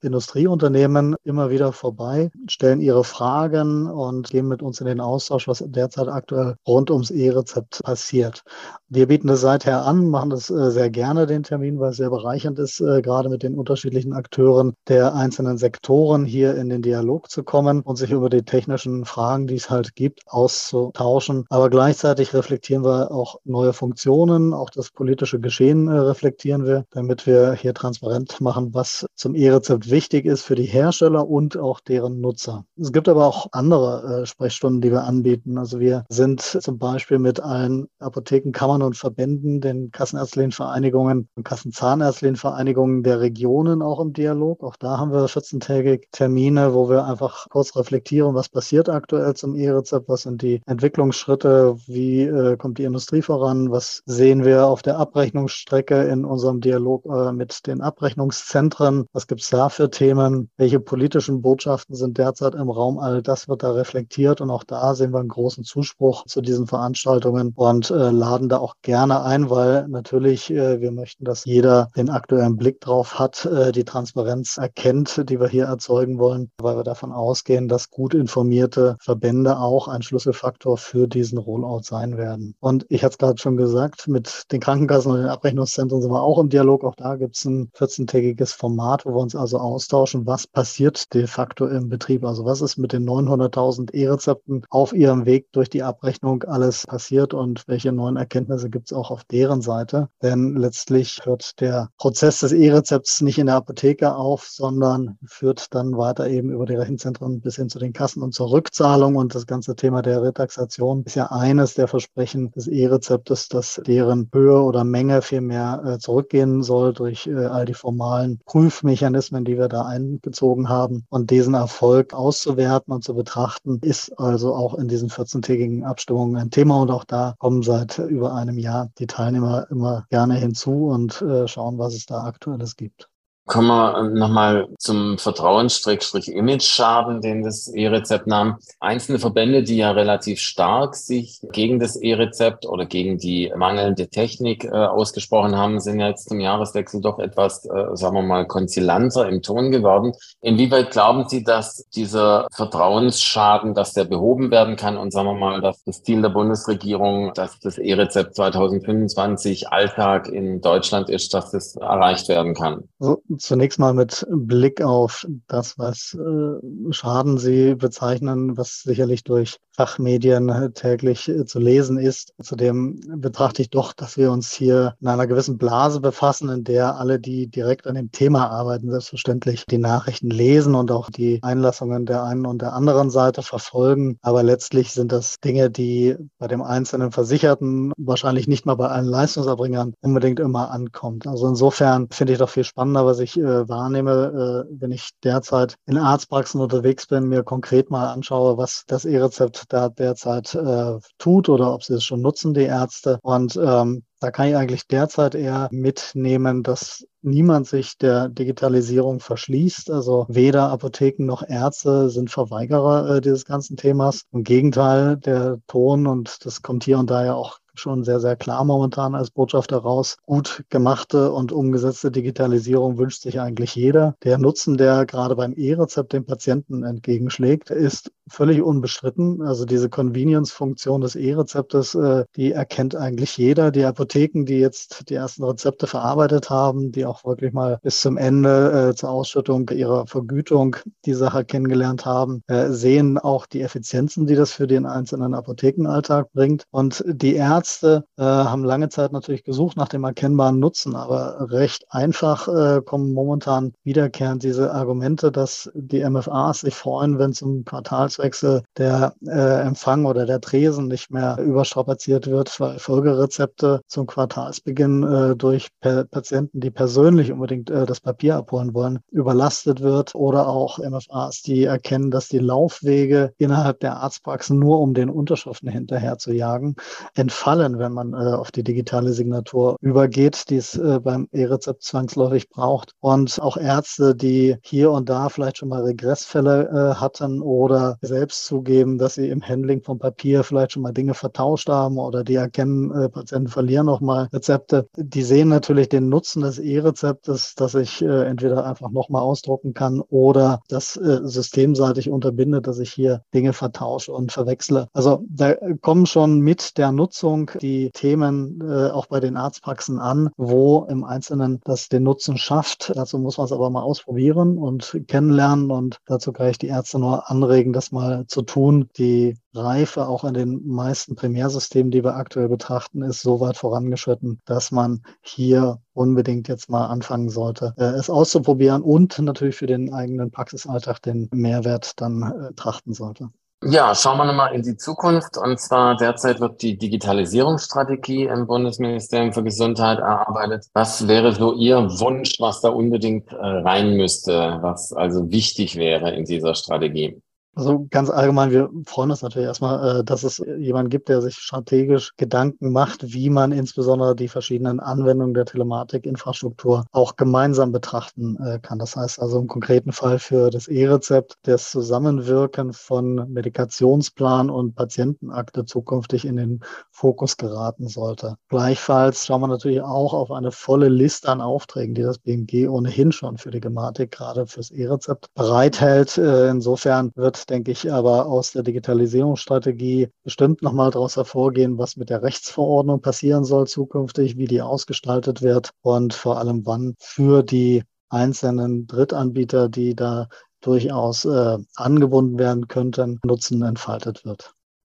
Industrieunternehmen 0.00 1.16
immer 1.24 1.50
wieder 1.50 1.72
vorbei, 1.72 2.30
stellen 2.48 2.80
ihre 2.80 3.04
Fragen 3.04 3.86
und 3.86 4.30
gehen 4.30 4.48
mit 4.48 4.62
uns 4.62 4.80
in 4.80 4.86
den 4.86 5.00
Austausch, 5.00 5.46
was 5.46 5.62
derzeit 5.66 6.08
aktuell 6.08 6.56
rund 6.66 6.90
ums 6.90 7.10
E-Rezept 7.10 7.82
passiert. 7.84 8.42
Wir 8.88 9.08
bieten 9.08 9.28
das 9.28 9.40
seither 9.40 9.84
an, 9.84 10.08
machen 10.08 10.30
das 10.30 10.46
sehr 10.46 10.90
gerne, 10.90 11.26
den 11.26 11.42
Termin, 11.42 11.78
weil 11.80 11.90
es 11.90 11.96
sehr 11.96 12.10
bereichernd 12.10 12.58
ist, 12.58 12.78
gerade 12.78 13.28
mit 13.28 13.42
den 13.42 13.58
unterschiedlichen 13.58 14.12
Akteuren 14.12 14.74
der 14.88 15.14
einzelnen 15.14 15.58
Sektoren 15.66 16.24
hier 16.24 16.54
in 16.54 16.68
den 16.68 16.80
Dialog 16.80 17.28
zu 17.28 17.42
kommen 17.42 17.80
und 17.80 17.96
sich 17.96 18.12
über 18.12 18.30
die 18.30 18.44
technischen 18.44 19.04
Fragen, 19.04 19.48
die 19.48 19.56
es 19.56 19.68
halt 19.68 19.96
gibt, 19.96 20.20
auszutauschen. 20.28 21.44
Aber 21.50 21.70
gleichzeitig 21.70 22.34
reflektieren 22.34 22.84
wir 22.84 23.10
auch 23.10 23.40
neue 23.42 23.72
Funktionen, 23.72 24.54
auch 24.54 24.70
das 24.70 24.92
politische 24.92 25.40
Geschehen 25.40 25.88
äh, 25.88 25.98
reflektieren 25.98 26.66
wir, 26.66 26.84
damit 26.92 27.26
wir 27.26 27.54
hier 27.54 27.74
transparent 27.74 28.40
machen, 28.40 28.74
was 28.74 29.06
zum 29.16 29.34
E-Rezept 29.34 29.90
wichtig 29.90 30.24
ist 30.24 30.42
für 30.42 30.54
die 30.54 30.66
Hersteller 30.66 31.28
und 31.28 31.56
auch 31.56 31.80
deren 31.80 32.20
Nutzer. 32.20 32.64
Es 32.80 32.92
gibt 32.92 33.08
aber 33.08 33.26
auch 33.26 33.48
andere 33.50 34.22
äh, 34.22 34.26
Sprechstunden, 34.26 34.80
die 34.80 34.92
wir 34.92 35.02
anbieten. 35.02 35.58
Also 35.58 35.80
wir 35.80 36.04
sind 36.08 36.42
zum 36.42 36.78
Beispiel 36.78 37.18
mit 37.18 37.40
allen 37.40 37.88
Apotheken, 37.98 38.52
Kammern 38.52 38.82
und 38.82 38.96
Verbänden, 38.96 39.60
den 39.60 39.90
Kassenärztlichen 39.90 40.52
Vereinigungen 40.52 41.28
und 41.34 41.42
Kassenzahnärztlichen 41.42 42.36
Vereinigungen 42.36 43.02
der 43.02 43.18
Regionen 43.18 43.82
auch 43.82 43.98
im 43.98 44.12
Dialog. 44.12 44.62
Auch 44.62 44.76
da 44.76 44.98
haben 44.98 45.10
wir 45.10 45.26
14 45.26 45.55
14-tägig 45.60 46.08
Termine, 46.12 46.74
wo 46.74 46.88
wir 46.88 47.04
einfach 47.04 47.48
kurz 47.50 47.76
reflektieren, 47.76 48.34
was 48.34 48.48
passiert 48.48 48.88
aktuell 48.88 49.34
zum 49.34 49.56
E-Rezept, 49.56 50.08
was 50.08 50.22
sind 50.22 50.42
die 50.42 50.62
Entwicklungsschritte, 50.66 51.76
wie 51.86 52.22
äh, 52.22 52.56
kommt 52.56 52.78
die 52.78 52.84
Industrie 52.84 53.22
voran, 53.22 53.70
was 53.70 54.02
sehen 54.06 54.44
wir 54.44 54.66
auf 54.66 54.82
der 54.82 54.98
Abrechnungsstrecke 54.98 56.04
in 56.04 56.24
unserem 56.24 56.60
Dialog 56.60 57.04
äh, 57.06 57.32
mit 57.32 57.66
den 57.66 57.80
Abrechnungszentren, 57.80 59.06
was 59.12 59.26
gibt 59.26 59.42
es 59.42 59.50
da 59.50 59.68
für 59.68 59.90
Themen, 59.90 60.50
welche 60.56 60.80
politischen 60.80 61.42
Botschaften 61.42 61.94
sind 61.94 62.18
derzeit 62.18 62.54
im 62.54 62.70
Raum, 62.70 62.98
all 62.98 63.22
das 63.22 63.48
wird 63.48 63.62
da 63.62 63.72
reflektiert 63.72 64.40
und 64.40 64.50
auch 64.50 64.64
da 64.64 64.94
sehen 64.94 65.12
wir 65.12 65.20
einen 65.20 65.28
großen 65.28 65.64
Zuspruch 65.64 66.24
zu 66.26 66.40
diesen 66.40 66.66
Veranstaltungen 66.66 67.52
und 67.54 67.90
äh, 67.90 68.10
laden 68.10 68.48
da 68.48 68.58
auch 68.58 68.74
gerne 68.82 69.22
ein, 69.22 69.50
weil 69.50 69.88
natürlich 69.88 70.50
äh, 70.50 70.80
wir 70.80 70.92
möchten, 70.92 71.24
dass 71.24 71.44
jeder 71.44 71.90
den 71.96 72.10
aktuellen 72.10 72.56
Blick 72.56 72.80
drauf 72.80 73.18
hat, 73.18 73.44
äh, 73.44 73.72
die 73.72 73.84
Transparenz 73.84 74.56
erkennt, 74.58 75.28
die 75.28 75.40
wir 75.40 75.45
wir 75.46 75.50
hier 75.50 75.64
erzeugen 75.66 76.18
wollen, 76.18 76.50
weil 76.58 76.76
wir 76.76 76.82
davon 76.82 77.12
ausgehen, 77.12 77.68
dass 77.68 77.90
gut 77.90 78.14
informierte 78.14 78.96
Verbände 79.00 79.58
auch 79.58 79.88
ein 79.88 80.02
Schlüsselfaktor 80.02 80.76
für 80.76 81.06
diesen 81.06 81.38
Rollout 81.38 81.82
sein 81.82 82.16
werden. 82.16 82.54
Und 82.60 82.84
ich 82.88 83.04
hatte 83.04 83.12
es 83.12 83.18
gerade 83.18 83.40
schon 83.40 83.56
gesagt, 83.56 84.08
mit 84.08 84.44
den 84.50 84.60
Krankenkassen 84.60 85.12
und 85.12 85.18
den 85.18 85.28
Abrechnungszentren 85.28 86.02
sind 86.02 86.10
wir 86.10 86.22
auch 86.22 86.38
im 86.38 86.48
Dialog. 86.48 86.84
Auch 86.84 86.96
da 86.96 87.16
gibt 87.16 87.36
es 87.36 87.44
ein 87.44 87.70
14-tägiges 87.76 88.54
Format, 88.54 89.06
wo 89.06 89.10
wir 89.10 89.20
uns 89.20 89.36
also 89.36 89.58
austauschen, 89.58 90.26
was 90.26 90.46
passiert 90.46 91.14
de 91.14 91.26
facto 91.26 91.66
im 91.66 91.88
Betrieb. 91.88 92.24
Also 92.24 92.44
was 92.44 92.60
ist 92.60 92.76
mit 92.76 92.92
den 92.92 93.08
900.000 93.08 93.94
E-Rezepten 93.94 94.64
auf 94.70 94.92
ihrem 94.92 95.26
Weg 95.26 95.52
durch 95.52 95.70
die 95.70 95.82
Abrechnung 95.82 96.42
alles 96.44 96.86
passiert 96.86 97.34
und 97.34 97.62
welche 97.68 97.92
neuen 97.92 98.16
Erkenntnisse 98.16 98.68
gibt 98.68 98.90
es 98.90 98.96
auch 98.96 99.10
auf 99.10 99.24
deren 99.24 99.62
Seite. 99.62 100.08
Denn 100.22 100.56
letztlich 100.56 101.20
hört 101.24 101.60
der 101.60 101.90
Prozess 101.98 102.40
des 102.40 102.52
E-Rezepts 102.52 103.20
nicht 103.20 103.38
in 103.38 103.46
der 103.46 103.56
Apotheke 103.56 104.16
auf, 104.16 104.48
sondern 104.48 105.18
führt 105.36 105.74
dann 105.74 105.96
weiter 105.96 106.28
eben 106.28 106.50
über 106.50 106.66
die 106.66 106.74
Rechenzentren 106.74 107.40
bis 107.40 107.56
hin 107.56 107.68
zu 107.68 107.78
den 107.78 107.92
Kassen 107.92 108.22
und 108.22 108.32
zur 108.32 108.50
Rückzahlung. 108.50 109.16
Und 109.16 109.34
das 109.34 109.46
ganze 109.46 109.76
Thema 109.76 110.02
der 110.02 110.22
Retaxation 110.22 111.02
ist 111.04 111.14
ja 111.14 111.26
eines 111.26 111.74
der 111.74 111.88
Versprechen 111.88 112.50
des 112.52 112.66
E-Rezeptes, 112.66 113.48
dass 113.48 113.80
deren 113.86 114.30
Höhe 114.32 114.60
oder 114.60 114.84
Menge 114.84 115.22
viel 115.22 115.42
mehr 115.42 115.82
äh, 115.84 115.98
zurückgehen 115.98 116.62
soll 116.62 116.94
durch 116.94 117.26
äh, 117.26 117.46
all 117.46 117.66
die 117.66 117.74
formalen 117.74 118.40
Prüfmechanismen, 118.46 119.44
die 119.44 119.58
wir 119.58 119.68
da 119.68 119.84
eingezogen 119.84 120.68
haben. 120.68 121.04
Und 121.10 121.30
diesen 121.30 121.54
Erfolg 121.54 122.14
auszuwerten 122.14 122.92
und 122.92 123.04
zu 123.04 123.14
betrachten, 123.14 123.78
ist 123.82 124.18
also 124.18 124.54
auch 124.54 124.74
in 124.74 124.88
diesen 124.88 125.10
14-tägigen 125.10 125.84
Abstimmungen 125.84 126.36
ein 126.36 126.50
Thema. 126.50 126.80
Und 126.80 126.90
auch 126.90 127.04
da 127.04 127.34
kommen 127.38 127.62
seit 127.62 127.98
über 127.98 128.34
einem 128.34 128.58
Jahr 128.58 128.90
die 128.98 129.06
Teilnehmer 129.06 129.66
immer 129.70 130.06
gerne 130.08 130.36
hinzu 130.36 130.86
und 130.88 131.20
äh, 131.20 131.46
schauen, 131.46 131.78
was 131.78 131.94
es 131.94 132.06
da 132.06 132.24
aktuelles 132.24 132.76
gibt. 132.76 133.10
Kommen 133.46 133.68
wir 133.68 134.02
nochmal 134.02 134.66
zum 134.76 135.18
Vertrauens-Image-Schaden, 135.18 137.20
den 137.20 137.44
das 137.44 137.68
E-Rezept 137.68 138.26
nahm. 138.26 138.56
Einzelne 138.80 139.20
Verbände, 139.20 139.62
die 139.62 139.76
ja 139.76 139.92
relativ 139.92 140.40
stark 140.40 140.96
sich 140.96 141.38
gegen 141.52 141.78
das 141.78 141.94
E-Rezept 141.94 142.66
oder 142.66 142.86
gegen 142.86 143.18
die 143.18 143.52
mangelnde 143.56 144.08
Technik 144.08 144.64
äh, 144.64 144.70
ausgesprochen 144.70 145.56
haben, 145.56 145.78
sind 145.78 146.00
ja 146.00 146.08
jetzt 146.08 146.28
zum 146.28 146.40
Jahreswechsel 146.40 147.00
doch 147.00 147.20
etwas, 147.20 147.64
äh, 147.66 147.94
sagen 147.94 148.16
wir 148.16 148.22
mal, 148.22 148.48
konzilanter 148.48 149.28
im 149.28 149.42
Ton 149.42 149.70
geworden. 149.70 150.12
Inwieweit 150.40 150.90
glauben 150.90 151.28
Sie, 151.28 151.44
dass 151.44 151.86
dieser 151.94 152.48
Vertrauensschaden, 152.52 153.74
dass 153.74 153.92
der 153.92 154.06
behoben 154.06 154.50
werden 154.50 154.74
kann 154.74 154.96
und 154.96 155.12
sagen 155.12 155.28
wir 155.28 155.34
mal, 155.34 155.60
dass 155.60 155.84
das 155.84 156.02
Ziel 156.02 156.20
der 156.20 156.30
Bundesregierung, 156.30 157.32
dass 157.34 157.60
das 157.60 157.78
E-Rezept 157.78 158.34
2025 158.34 159.68
Alltag 159.68 160.26
in 160.26 160.60
Deutschland 160.60 161.10
ist, 161.10 161.32
dass 161.32 161.52
das 161.52 161.76
erreicht 161.76 162.28
werden 162.28 162.54
kann? 162.54 162.88
Also 162.98 163.22
zunächst 163.38 163.78
mal 163.78 163.94
mit 163.94 164.26
Blick 164.30 164.80
auf 164.80 165.26
das, 165.46 165.78
was 165.78 166.14
äh, 166.14 166.92
Schaden 166.92 167.38
Sie 167.38 167.74
bezeichnen, 167.74 168.56
was 168.56 168.82
sicherlich 168.82 169.24
durch 169.24 169.58
Fachmedien 169.76 170.72
täglich 170.74 171.28
äh, 171.28 171.44
zu 171.44 171.58
lesen 171.58 171.98
ist. 171.98 172.32
Zudem 172.42 173.00
betrachte 173.20 173.62
ich 173.62 173.70
doch, 173.70 173.92
dass 173.92 174.16
wir 174.16 174.32
uns 174.32 174.52
hier 174.52 174.96
in 175.00 175.08
einer 175.08 175.26
gewissen 175.26 175.58
Blase 175.58 176.00
befassen, 176.00 176.48
in 176.48 176.64
der 176.64 176.96
alle, 176.96 177.20
die 177.20 177.46
direkt 177.46 177.86
an 177.86 177.94
dem 177.94 178.10
Thema 178.10 178.48
arbeiten, 178.50 178.90
selbstverständlich 178.90 179.66
die 179.66 179.78
Nachrichten 179.78 180.30
lesen 180.30 180.74
und 180.74 180.90
auch 180.90 181.10
die 181.10 181.40
Einlassungen 181.42 182.06
der 182.06 182.24
einen 182.24 182.46
und 182.46 182.62
der 182.62 182.72
anderen 182.72 183.10
Seite 183.10 183.42
verfolgen. 183.42 184.18
Aber 184.22 184.42
letztlich 184.42 184.92
sind 184.92 185.12
das 185.12 185.36
Dinge, 185.40 185.70
die 185.70 186.16
bei 186.38 186.48
dem 186.48 186.62
einzelnen 186.62 187.12
Versicherten 187.12 187.92
wahrscheinlich 187.98 188.48
nicht 188.48 188.64
mal 188.64 188.76
bei 188.76 188.88
allen 188.88 189.06
Leistungserbringern 189.06 189.94
unbedingt 190.00 190.40
immer 190.40 190.70
ankommt. 190.70 191.26
Also 191.26 191.46
insofern 191.48 192.08
finde 192.10 192.32
ich 192.32 192.38
doch 192.38 192.48
viel 192.48 192.64
spannender, 192.64 193.04
was 193.04 193.18
ich 193.18 193.38
äh, 193.38 193.68
wahrnehme, 193.68 194.66
äh, 194.66 194.76
wenn 194.80 194.90
ich 194.90 195.10
derzeit 195.22 195.76
in 195.86 195.98
Arztpraxen 195.98 196.60
unterwegs 196.60 197.06
bin, 197.06 197.28
mir 197.28 197.42
konkret 197.42 197.90
mal 197.90 198.08
anschaue, 198.08 198.56
was 198.56 198.84
das 198.86 199.04
E-Rezept 199.04 199.65
da 199.68 199.88
derzeit 199.88 200.54
äh, 200.54 200.98
tut 201.18 201.48
oder 201.48 201.72
ob 201.72 201.84
sie 201.84 201.94
es 201.94 202.04
schon 202.04 202.20
nutzen, 202.20 202.54
die 202.54 202.62
Ärzte. 202.62 203.18
Und 203.22 203.56
ähm, 203.56 204.04
da 204.20 204.30
kann 204.30 204.48
ich 204.48 204.56
eigentlich 204.56 204.86
derzeit 204.86 205.34
eher 205.34 205.68
mitnehmen, 205.70 206.62
dass 206.62 207.06
niemand 207.22 207.66
sich 207.66 207.98
der 207.98 208.28
Digitalisierung 208.28 209.20
verschließt. 209.20 209.90
Also 209.90 210.26
weder 210.28 210.70
Apotheken 210.70 211.24
noch 211.24 211.42
Ärzte 211.46 212.10
sind 212.10 212.30
Verweigerer 212.30 213.16
äh, 213.16 213.20
dieses 213.20 213.44
ganzen 213.44 213.76
Themas. 213.76 214.24
Im 214.32 214.44
Gegenteil, 214.44 215.16
der 215.16 215.58
Ton, 215.66 216.06
und 216.06 216.44
das 216.44 216.62
kommt 216.62 216.84
hier 216.84 216.98
und 216.98 217.10
da 217.10 217.24
ja 217.24 217.34
auch 217.34 217.58
schon 217.78 218.04
sehr, 218.04 218.20
sehr 218.20 218.36
klar 218.36 218.64
momentan 218.64 219.14
als 219.14 219.30
Botschaft 219.30 219.72
heraus. 219.72 220.16
Gut 220.24 220.64
gemachte 220.70 221.32
und 221.32 221.52
umgesetzte 221.52 222.10
Digitalisierung 222.10 222.98
wünscht 222.98 223.22
sich 223.22 223.40
eigentlich 223.40 223.74
jeder. 223.74 224.14
Der 224.24 224.38
Nutzen, 224.38 224.76
der 224.76 225.06
gerade 225.06 225.36
beim 225.36 225.52
E-Rezept 225.54 226.12
dem 226.12 226.24
Patienten 226.24 226.82
entgegenschlägt, 226.82 227.70
ist 227.70 228.12
völlig 228.28 228.62
unbestritten. 228.62 229.42
Also 229.42 229.64
diese 229.64 229.88
Convenience-Funktion 229.88 231.00
des 231.00 231.14
E-Rezeptes, 231.14 231.94
äh, 231.94 232.24
die 232.36 232.52
erkennt 232.52 232.96
eigentlich 232.96 233.36
jeder. 233.36 233.70
Die 233.70 233.84
Apotheken, 233.84 234.44
die 234.44 234.58
jetzt 234.58 235.08
die 235.10 235.14
ersten 235.14 235.44
Rezepte 235.44 235.86
verarbeitet 235.86 236.50
haben, 236.50 236.92
die 236.92 237.05
auch 237.06 237.24
wirklich 237.24 237.52
mal 237.52 237.78
bis 237.82 238.00
zum 238.00 238.16
Ende 238.16 238.90
äh, 238.90 238.94
zur 238.94 239.10
Ausschüttung 239.10 239.68
ihrer 239.70 240.06
Vergütung 240.06 240.76
die 241.04 241.14
Sache 241.14 241.44
kennengelernt 241.44 242.04
haben, 242.04 242.42
äh, 242.48 242.70
sehen 242.70 243.18
auch 243.18 243.46
die 243.46 243.62
Effizienzen, 243.62 244.26
die 244.26 244.34
das 244.34 244.52
für 244.52 244.66
den 244.66 244.86
einzelnen 244.86 245.34
Apothekenalltag 245.34 246.32
bringt. 246.32 246.64
Und 246.70 247.04
die 247.06 247.34
Ärzte 247.34 248.04
äh, 248.16 248.22
haben 248.22 248.64
lange 248.64 248.88
Zeit 248.88 249.12
natürlich 249.12 249.44
gesucht 249.44 249.76
nach 249.76 249.88
dem 249.88 250.04
erkennbaren 250.04 250.58
Nutzen, 250.58 250.96
aber 250.96 251.50
recht 251.50 251.86
einfach 251.90 252.48
äh, 252.48 252.82
kommen 252.82 253.12
momentan 253.12 253.72
wiederkehrend 253.84 254.42
diese 254.42 254.72
Argumente, 254.72 255.30
dass 255.30 255.70
die 255.74 256.04
MFAs 256.04 256.60
sich 256.60 256.74
freuen, 256.74 257.18
wenn 257.18 257.32
zum 257.32 257.64
Quartals 257.64 258.16
Jahreswechsel 258.16 258.62
der 258.76 259.14
äh, 259.26 259.66
Empfang 259.66 260.06
oder 260.06 260.26
der 260.26 260.40
Tresen 260.40 260.88
nicht 260.88 261.10
mehr 261.10 261.38
überstrapaziert 261.38 262.26
wird, 262.26 262.58
weil 262.60 262.78
Folgerezepte 262.78 263.80
zum 263.86 264.06
Quartalsbeginn 264.06 265.02
äh, 265.02 265.36
durch 265.36 265.68
pa 265.80 266.04
Patienten, 266.04 266.60
die 266.60 266.70
persönlich 266.70 266.95
unbedingt 266.96 267.70
äh, 267.70 267.86
das 267.86 268.00
Papier 268.00 268.36
abholen 268.36 268.74
wollen, 268.74 269.00
überlastet 269.10 269.80
wird 269.80 270.14
oder 270.14 270.48
auch 270.48 270.78
MFAs, 270.78 271.42
die 271.42 271.64
erkennen, 271.64 272.10
dass 272.10 272.28
die 272.28 272.38
Laufwege 272.38 273.32
innerhalb 273.38 273.80
der 273.80 273.96
Arztpraxen 273.96 274.58
nur 274.58 274.80
um 274.80 274.94
den 274.94 275.10
Unterschriften 275.10 275.68
hinterher 275.68 276.18
zu 276.18 276.32
jagen, 276.32 276.76
entfallen, 277.14 277.78
wenn 277.78 277.92
man 277.92 278.12
äh, 278.12 278.34
auf 278.34 278.50
die 278.50 278.62
digitale 278.62 279.12
Signatur 279.12 279.76
übergeht, 279.80 280.50
die 280.50 280.56
es 280.56 280.76
äh, 280.76 281.00
beim 281.00 281.28
E-Rezept 281.32 281.82
zwangsläufig 281.82 282.48
braucht. 282.48 282.92
Und 283.00 283.40
auch 283.40 283.56
Ärzte, 283.56 284.14
die 284.14 284.56
hier 284.62 284.90
und 284.90 285.08
da 285.08 285.28
vielleicht 285.28 285.58
schon 285.58 285.68
mal 285.68 285.82
Regressfälle 285.82 286.68
äh, 286.68 286.94
hatten 286.94 287.40
oder 287.40 287.98
selbst 288.00 288.44
zugeben, 288.46 288.98
dass 288.98 289.14
sie 289.14 289.28
im 289.28 289.42
Handling 289.42 289.82
vom 289.82 289.98
Papier 289.98 290.44
vielleicht 290.44 290.72
schon 290.72 290.82
mal 290.82 290.92
Dinge 290.92 291.14
vertauscht 291.14 291.68
haben 291.68 291.98
oder 291.98 292.24
die 292.24 292.34
erkennen, 292.34 292.90
äh, 292.92 293.08
Patienten 293.08 293.48
verlieren 293.48 293.88
auch 293.88 294.00
mal 294.00 294.28
Rezepte. 294.32 294.88
Die 294.96 295.22
sehen 295.22 295.48
natürlich 295.48 295.88
den 295.88 296.08
Nutzen 296.08 296.42
des 296.42 296.58
E-Rezeptes, 296.86 297.54
dass 297.54 297.74
ich 297.74 298.02
äh, 298.02 298.24
entweder 298.24 298.64
einfach 298.64 298.90
nochmal 298.90 299.22
ausdrucken 299.22 299.74
kann 299.74 300.00
oder 300.00 300.60
das 300.68 300.96
äh, 300.96 301.20
systemseitig 301.22 302.10
unterbindet, 302.10 302.66
dass 302.66 302.78
ich 302.78 302.92
hier 302.92 303.22
Dinge 303.34 303.52
vertausche 303.52 304.12
und 304.12 304.32
verwechsle. 304.32 304.88
Also 304.92 305.24
da 305.28 305.54
kommen 305.80 306.06
schon 306.06 306.40
mit 306.40 306.78
der 306.78 306.92
Nutzung 306.92 307.50
die 307.60 307.90
Themen 307.90 308.60
äh, 308.60 308.90
auch 308.90 309.06
bei 309.06 309.20
den 309.20 309.36
Arztpraxen 309.36 309.98
an, 309.98 310.30
wo 310.36 310.86
im 310.88 311.04
Einzelnen 311.04 311.60
das 311.64 311.88
den 311.88 312.04
Nutzen 312.04 312.38
schafft. 312.38 312.92
Dazu 312.94 313.18
muss 313.18 313.38
man 313.38 313.46
es 313.46 313.52
aber 313.52 313.70
mal 313.70 313.82
ausprobieren 313.82 314.58
und 314.58 315.00
kennenlernen 315.08 315.70
und 315.70 315.98
dazu 316.06 316.32
kann 316.32 316.50
ich 316.50 316.58
die 316.58 316.68
Ärzte 316.68 316.98
nur 316.98 317.28
anregen, 317.30 317.72
das 317.72 317.90
mal 317.90 318.26
zu 318.28 318.42
tun. 318.42 318.88
Die 318.96 319.36
Reife 319.56 320.06
auch 320.06 320.24
an 320.24 320.34
den 320.34 320.66
meisten 320.66 321.16
Primärsystemen, 321.16 321.90
die 321.90 322.04
wir 322.04 322.16
aktuell 322.16 322.48
betrachten, 322.48 323.02
ist 323.02 323.22
so 323.22 323.40
weit 323.40 323.56
vorangeschritten, 323.56 324.40
dass 324.44 324.70
man 324.70 325.02
hier 325.22 325.78
unbedingt 325.92 326.48
jetzt 326.48 326.70
mal 326.70 326.86
anfangen 326.86 327.30
sollte, 327.30 327.74
äh, 327.76 327.84
es 327.84 328.10
auszuprobieren 328.10 328.82
und 328.82 329.18
natürlich 329.18 329.56
für 329.56 329.66
den 329.66 329.92
eigenen 329.92 330.30
Praxisalltag 330.30 331.00
den 331.02 331.28
Mehrwert 331.32 332.00
dann 332.00 332.22
äh, 332.22 332.54
trachten 332.54 332.92
sollte. 332.92 333.30
Ja, 333.64 333.94
schauen 333.94 334.18
wir 334.18 334.26
nochmal 334.26 334.54
in 334.54 334.62
die 334.62 334.76
Zukunft. 334.76 335.38
Und 335.38 335.58
zwar 335.58 335.96
derzeit 335.96 336.40
wird 336.40 336.60
die 336.60 336.76
Digitalisierungsstrategie 336.76 338.24
im 338.24 338.46
Bundesministerium 338.46 339.32
für 339.32 339.42
Gesundheit 339.42 339.98
erarbeitet. 339.98 340.66
Was 340.74 341.08
wäre 341.08 341.32
so 341.32 341.54
Ihr 341.54 341.78
Wunsch, 341.98 342.38
was 342.38 342.60
da 342.60 342.68
unbedingt 342.68 343.32
äh, 343.32 343.36
rein 343.36 343.96
müsste, 343.96 344.58
was 344.60 344.92
also 344.92 345.30
wichtig 345.30 345.76
wäre 345.76 346.14
in 346.14 346.26
dieser 346.26 346.54
Strategie? 346.54 347.20
Also 347.56 347.86
ganz 347.90 348.10
allgemein, 348.10 348.50
wir 348.50 348.68
freuen 348.84 349.10
uns 349.10 349.22
natürlich 349.22 349.48
erstmal, 349.48 350.00
äh, 350.00 350.04
dass 350.04 350.24
es 350.24 350.44
jemanden 350.58 350.90
gibt, 350.90 351.08
der 351.08 351.22
sich 351.22 351.36
strategisch 351.36 352.12
Gedanken 352.18 352.70
macht, 352.70 353.14
wie 353.14 353.30
man 353.30 353.50
insbesondere 353.50 354.14
die 354.14 354.28
verschiedenen 354.28 354.78
Anwendungen 354.78 355.32
der 355.32 355.46
Telematikinfrastruktur 355.46 356.84
auch 356.92 357.16
gemeinsam 357.16 357.72
betrachten 357.72 358.36
äh, 358.44 358.58
kann. 358.60 358.78
Das 358.78 358.94
heißt 358.94 359.18
also 359.22 359.38
im 359.38 359.46
konkreten 359.46 359.92
Fall 359.92 360.18
für 360.18 360.50
das 360.50 360.68
E-Rezept 360.68 361.36
das 361.44 361.70
Zusammenwirken 361.70 362.74
von 362.74 363.32
Medikationsplan 363.32 364.50
und 364.50 364.74
Patientenakte 364.74 365.64
zukünftig 365.64 366.26
in 366.26 366.36
den 366.36 366.60
Fokus 366.90 367.38
geraten 367.38 367.88
sollte. 367.88 368.36
Gleichfalls 368.50 369.24
schauen 369.24 369.40
wir 369.40 369.48
natürlich 369.48 369.80
auch 369.80 370.12
auf 370.12 370.30
eine 370.30 370.52
volle 370.52 370.90
Liste 370.90 371.30
an 371.30 371.40
Aufträgen, 371.40 371.94
die 371.94 372.02
das 372.02 372.18
BMG 372.18 372.68
ohnehin 372.68 373.12
schon 373.12 373.38
für 373.38 373.50
die 373.50 373.60
Gematik 373.60 374.10
gerade 374.10 374.46
fürs 374.46 374.70
E-Rezept 374.70 375.32
bereithält. 375.34 376.18
Äh, 376.18 376.50
insofern 376.50 377.12
wird 377.46 377.50
denke 377.50 377.72
ich, 377.72 377.92
aber 377.92 378.26
aus 378.26 378.52
der 378.52 378.62
Digitalisierungsstrategie 378.62 380.08
bestimmt 380.24 380.62
nochmal 380.62 380.90
daraus 380.90 381.16
hervorgehen, 381.16 381.78
was 381.78 381.96
mit 381.96 382.10
der 382.10 382.22
Rechtsverordnung 382.22 383.00
passieren 383.00 383.44
soll 383.44 383.66
zukünftig, 383.66 384.36
wie 384.36 384.46
die 384.46 384.62
ausgestaltet 384.62 385.42
wird 385.42 385.70
und 385.82 386.14
vor 386.14 386.38
allem 386.38 386.66
wann 386.66 386.94
für 386.98 387.42
die 387.42 387.84
einzelnen 388.08 388.86
Drittanbieter, 388.86 389.68
die 389.68 389.94
da 389.94 390.28
durchaus 390.60 391.24
äh, 391.24 391.58
angebunden 391.76 392.38
werden 392.38 392.68
könnten, 392.68 393.20
Nutzen 393.24 393.62
entfaltet 393.62 394.24
wird. 394.24 394.52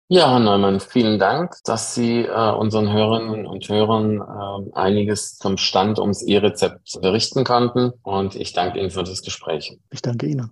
Ja, 0.10 0.30
Herr 0.30 0.40
Neumann, 0.40 0.82
vielen 0.82 1.20
Dank, 1.20 1.56
dass 1.64 1.96
Sie 1.96 2.26
äh, 2.26 2.52
unseren 2.52 2.92
Hörerinnen 2.92 3.46
und 3.46 3.70
Hörern 3.70 4.20
äh, 4.20 4.76
einiges 4.78 5.38
zum 5.38 5.56
Stand 5.56 6.00
ums 6.00 6.22
E-Rezept 6.22 7.00
berichten 7.02 7.46
konnten. 7.46 7.94
Und 8.04 8.36
ich 8.36 8.52
danke 8.52 8.80
Ihnen 8.80 8.92
für 8.92 9.04
das 9.04 9.22
Gespräch. 9.22 9.80
Ich 9.90 10.02
danke 10.02 10.26
Ihnen. 10.26 10.52